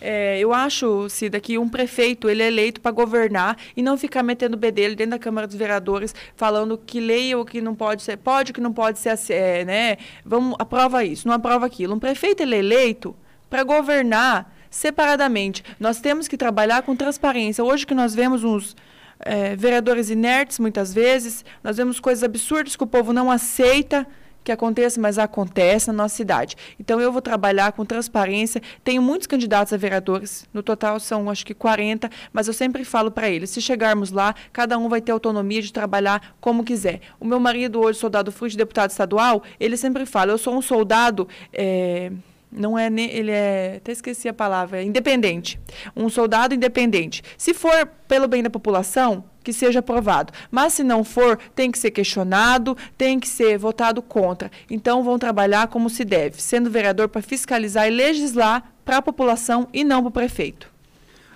[0.00, 4.22] É, eu acho, Cida, que um prefeito ele é eleito para governar e não ficar
[4.22, 8.16] metendo bedelho dentro da Câmara dos Vereadores, falando que lei ou que não pode ser,
[8.16, 9.96] pode que não pode ser, é, né?
[10.24, 11.94] Vamos, aprova isso, não aprova aquilo.
[11.94, 13.16] Um prefeito ele é eleito
[13.48, 15.62] para governar separadamente.
[15.78, 17.62] Nós temos que trabalhar com transparência.
[17.62, 18.76] Hoje que nós vemos uns
[19.20, 24.06] é, vereadores inertes, muitas vezes, nós vemos coisas absurdas que o povo não aceita
[24.44, 26.56] que aconteça, mas acontece na nossa cidade.
[26.78, 28.62] Então eu vou trabalhar com transparência.
[28.84, 33.10] Tenho muitos candidatos a vereadores, no total são acho que 40, mas eu sempre falo
[33.10, 37.00] para eles, se chegarmos lá, cada um vai ter autonomia de trabalhar como quiser.
[37.18, 41.26] O meu marido hoje, soldado fruto deputado estadual, ele sempre fala, eu sou um soldado
[41.52, 42.12] é,
[42.54, 45.58] não é ele é até esqueci a palavra é independente.
[45.96, 47.22] Um soldado independente.
[47.36, 50.32] Se for pelo bem da população que seja aprovado.
[50.50, 54.50] Mas se não for tem que ser questionado tem que ser votado contra.
[54.70, 59.68] Então vão trabalhar como se deve sendo vereador para fiscalizar e legislar para a população
[59.72, 60.72] e não para o prefeito.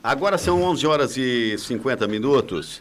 [0.03, 2.81] Agora são 11 horas e 50 minutos.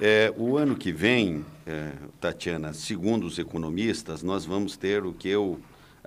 [0.00, 5.28] É, o ano que vem é, Tatiana segundo os economistas nós vamos ter o que
[5.28, 5.58] eu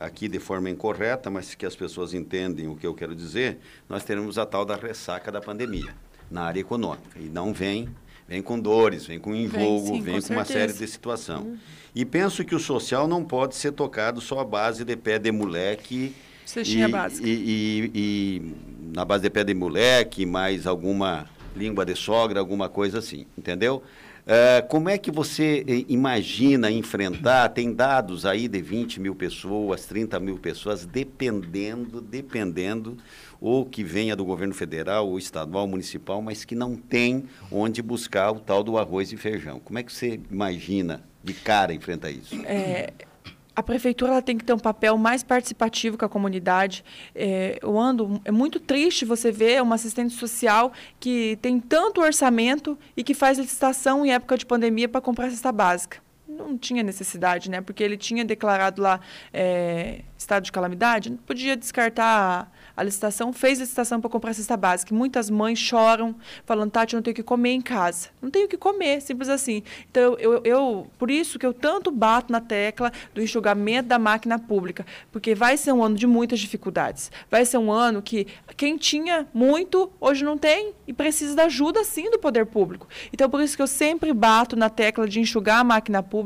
[0.02, 4.04] aqui de forma incorreta, mas que as pessoas entendem o que eu quero dizer, nós
[4.04, 5.94] teremos a tal da ressaca da pandemia
[6.30, 7.20] na área econômica.
[7.20, 7.88] E não vem,
[8.28, 11.44] vem com dores, vem com envolgo, vem, sim, vem com, com uma série de situação.
[11.44, 11.58] Uhum.
[11.94, 15.32] E penso que o social não pode ser tocado só à base de pé de
[15.32, 16.16] moleque.
[16.46, 17.28] Cestinha e, básica.
[17.28, 18.56] E, e, e,
[18.96, 23.84] na base de pé de moleque, mais alguma língua de sogra, alguma coisa assim, entendeu?
[24.22, 27.50] Uh, como é que você eh, imagina enfrentar?
[27.50, 32.98] Tem dados aí de 20 mil pessoas, 30 mil pessoas, dependendo, dependendo,
[33.40, 38.32] ou que venha do governo federal, ou estadual, municipal, mas que não tem onde buscar
[38.32, 39.60] o tal do arroz e feijão.
[39.60, 42.36] Como é que você imagina de cara enfrentar isso?
[42.46, 42.94] É,
[43.56, 46.84] a prefeitura tem que ter um papel mais participativo com a comunidade.
[47.14, 52.78] É, eu ando, é muito triste você ver uma assistente social que tem tanto orçamento
[52.96, 56.00] e que faz licitação em época de pandemia para comprar cesta básica.
[56.38, 57.60] Não tinha necessidade, né?
[57.62, 59.00] Porque ele tinha declarado lá
[59.34, 64.56] é, estado de calamidade, não podia descartar a licitação, fez a licitação para comprar cesta
[64.56, 64.94] básica.
[64.96, 66.16] muitas mães choram,
[66.46, 68.10] falando, Tati, eu não tenho o que comer em casa.
[68.22, 69.64] Não tenho o que comer, simples assim.
[69.90, 74.40] Então, eu, eu, por isso que eu tanto bato na tecla do enxugamento da máquina
[74.40, 77.12] pública, porque vai ser um ano de muitas dificuldades.
[77.30, 81.84] Vai ser um ano que quem tinha muito, hoje não tem e precisa da ajuda,
[81.84, 82.88] sim, do poder público.
[83.12, 86.21] Então, por isso que eu sempre bato na tecla de enxugar a máquina pública,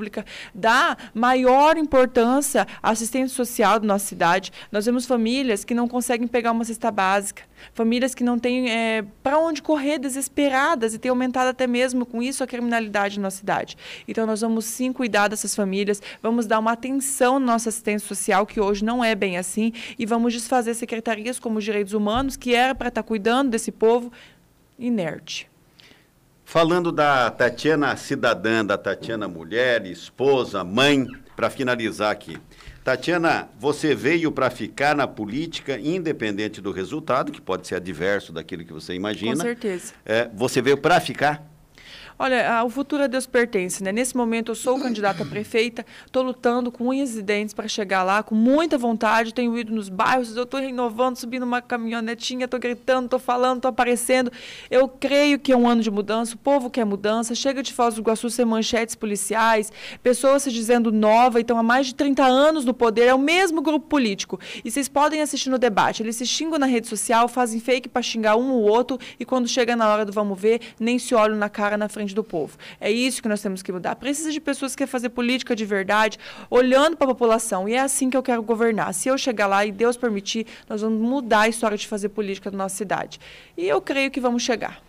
[0.53, 4.51] dar maior importância à assistência social da nossa cidade.
[4.71, 7.43] Nós vemos famílias que não conseguem pegar uma cesta básica.
[7.73, 12.21] Famílias que não têm é, para onde correr, desesperadas, e tem aumentado até mesmo com
[12.21, 13.77] isso a criminalidade na cidade.
[14.07, 18.45] Então, nós vamos sim cuidar dessas famílias, vamos dar uma atenção na nossa assistência social,
[18.45, 22.53] que hoje não é bem assim, e vamos desfazer secretarias como os direitos humanos, que
[22.53, 24.11] era para estar tá cuidando desse povo
[24.77, 25.49] inerte.
[26.45, 32.37] Falando da Tatiana cidadã, da Tatiana mulher, esposa, mãe, para finalizar aqui.
[32.83, 38.63] Tatiana, você veio para ficar na política, independente do resultado, que pode ser adverso daquilo
[38.63, 39.35] que você imagina.
[39.35, 39.93] Com certeza.
[40.05, 41.54] É, você veio para ficar?
[42.17, 43.91] Olha, o futuro a Deus pertence, né?
[43.91, 48.03] Nesse momento eu sou candidata a prefeita, estou lutando com unhas e dentes para chegar
[48.03, 52.57] lá, com muita vontade, tenho ido nos bairros, eu estou renovando, subindo uma caminhonetinha, estou
[52.57, 54.31] gritando, estou falando, estou aparecendo.
[54.71, 57.95] Eu creio que é um ano de mudança, o povo quer mudança, chega de Foz
[57.95, 59.69] do Iguaçu ser manchetes policiais,
[60.01, 63.61] pessoas se dizendo nova, então há mais de 30 anos no poder, é o mesmo
[63.61, 64.39] grupo político.
[64.63, 68.01] E vocês podem assistir no debate, eles se xingam na rede social, fazem fake para
[68.01, 71.35] xingar um ou outro, e quando chega na hora do vamos ver, nem se olham
[71.35, 72.57] na cara na frente do povo.
[72.79, 73.95] É isso que nós temos que mudar.
[73.95, 77.67] Precisa de pessoas que querem fazer política de verdade, olhando para a população.
[77.67, 78.93] E é assim que eu quero governar.
[78.93, 82.51] Se eu chegar lá e Deus permitir, nós vamos mudar a história de fazer política
[82.51, 83.19] da nossa cidade.
[83.57, 84.81] E eu creio que vamos chegar.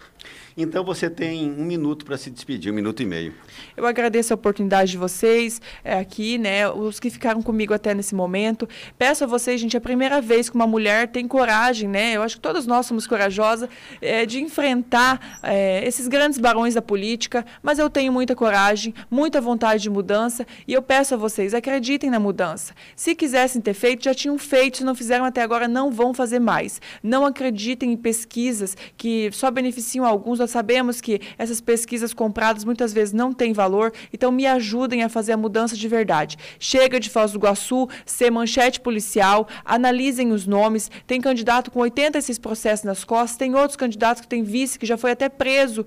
[0.59, 3.35] Então você tem um minuto para se despedir, um minuto e meio.
[3.77, 6.67] Eu agradeço a oportunidade de vocês é, aqui, né?
[6.67, 8.67] Os que ficaram comigo até nesse momento.
[8.97, 12.17] Peço a vocês, gente, é a primeira vez que uma mulher tem coragem, né?
[12.17, 13.69] Eu acho que todas nós somos corajosas
[14.01, 19.43] é, de enfrentar é, esses grandes barões da política, mas eu tenho muita coragem, muita
[19.43, 22.73] vontade de mudança e eu peço a vocês, acreditem na mudança.
[22.95, 26.39] Se quisessem ter feito, já tinham feito, se não fizeram até agora, não vão fazer
[26.39, 26.81] mais.
[27.03, 32.93] Não acreditem em pesquisas que só beneficiam alguns nós sabemos que essas pesquisas compradas muitas
[32.93, 36.37] vezes não têm valor, então me ajudem a fazer a mudança de verdade.
[36.61, 40.89] Chega de Foz do Iguaçu ser manchete policial, analisem os nomes.
[41.05, 44.97] Tem candidato com 86 processos nas costas, tem outros candidatos que têm vice, que já
[44.97, 45.85] foi até preso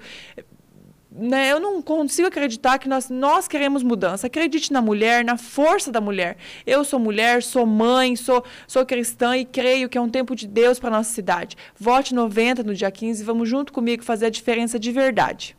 [1.20, 4.28] né, eu não consigo acreditar que nós, nós queremos mudança.
[4.28, 6.38] Acredite na mulher, na força da mulher.
[6.66, 10.48] Eu sou mulher, sou mãe, sou, sou cristã e creio que é um tempo de
[10.48, 11.58] Deus para nossa cidade.
[11.80, 15.56] Vote 90 no dia 15 e vamos junto comigo fazer a diferença de verdade.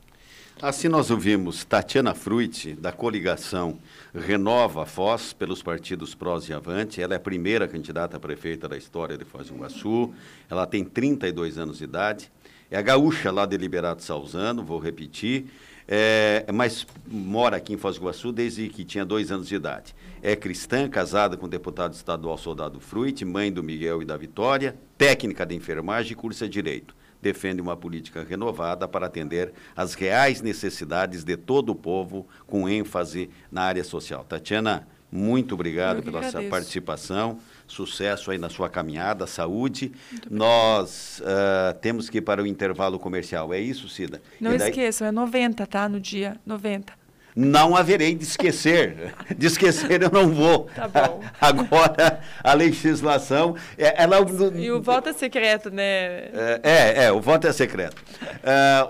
[0.63, 3.79] Assim nós ouvimos Tatiana Fruit, da coligação
[4.15, 7.01] Renova Foz, pelos partidos Prós e Avante.
[7.01, 10.13] Ela é a primeira candidata a prefeita da história de Foz do Iguaçu.
[10.51, 12.31] Ela tem 32 anos de idade.
[12.71, 15.47] É a gaúcha lá de Liberato Salzano, vou repetir,
[15.89, 19.93] é, mas mora aqui em Foz do Iguaçu desde que tinha dois anos de idade.
[20.23, 24.77] É cristã, casada com o deputado estadual Soldado Fruit, mãe do Miguel e da Vitória,
[24.97, 26.95] técnica de enfermagem e cursa Direito.
[27.21, 33.29] Defende uma política renovada para atender às reais necessidades de todo o povo, com ênfase
[33.51, 34.23] na área social.
[34.23, 37.41] Tatiana, muito obrigado pela sua participação.
[37.71, 39.93] Sucesso aí na sua caminhada, saúde.
[40.29, 43.55] Nós uh, temos que ir para o intervalo comercial.
[43.55, 44.21] É isso, Cida?
[44.41, 44.71] Não daí...
[44.71, 45.89] esqueçam, é 90, tá?
[45.89, 46.93] No dia 90.
[47.37, 49.14] Não haverei de esquecer.
[49.39, 50.68] De esquecer eu não vou.
[50.75, 51.23] Tá bom.
[51.41, 53.55] Agora, a legislação.
[53.79, 54.18] É, ela...
[54.57, 55.85] E o voto é secreto, né?
[55.85, 58.03] É, é, é o voto é secreto.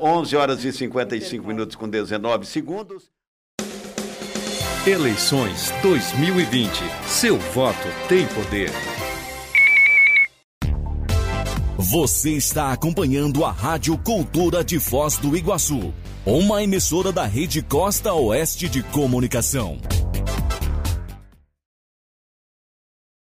[0.00, 3.10] Uh, 11 horas e 55 minutos com 19 segundos.
[4.86, 6.70] Eleições 2020.
[7.06, 8.70] Seu voto tem poder.
[11.76, 15.92] Você está acompanhando a Rádio Cultura de Foz do Iguaçu,
[16.24, 19.76] uma emissora da Rede Costa Oeste de Comunicação.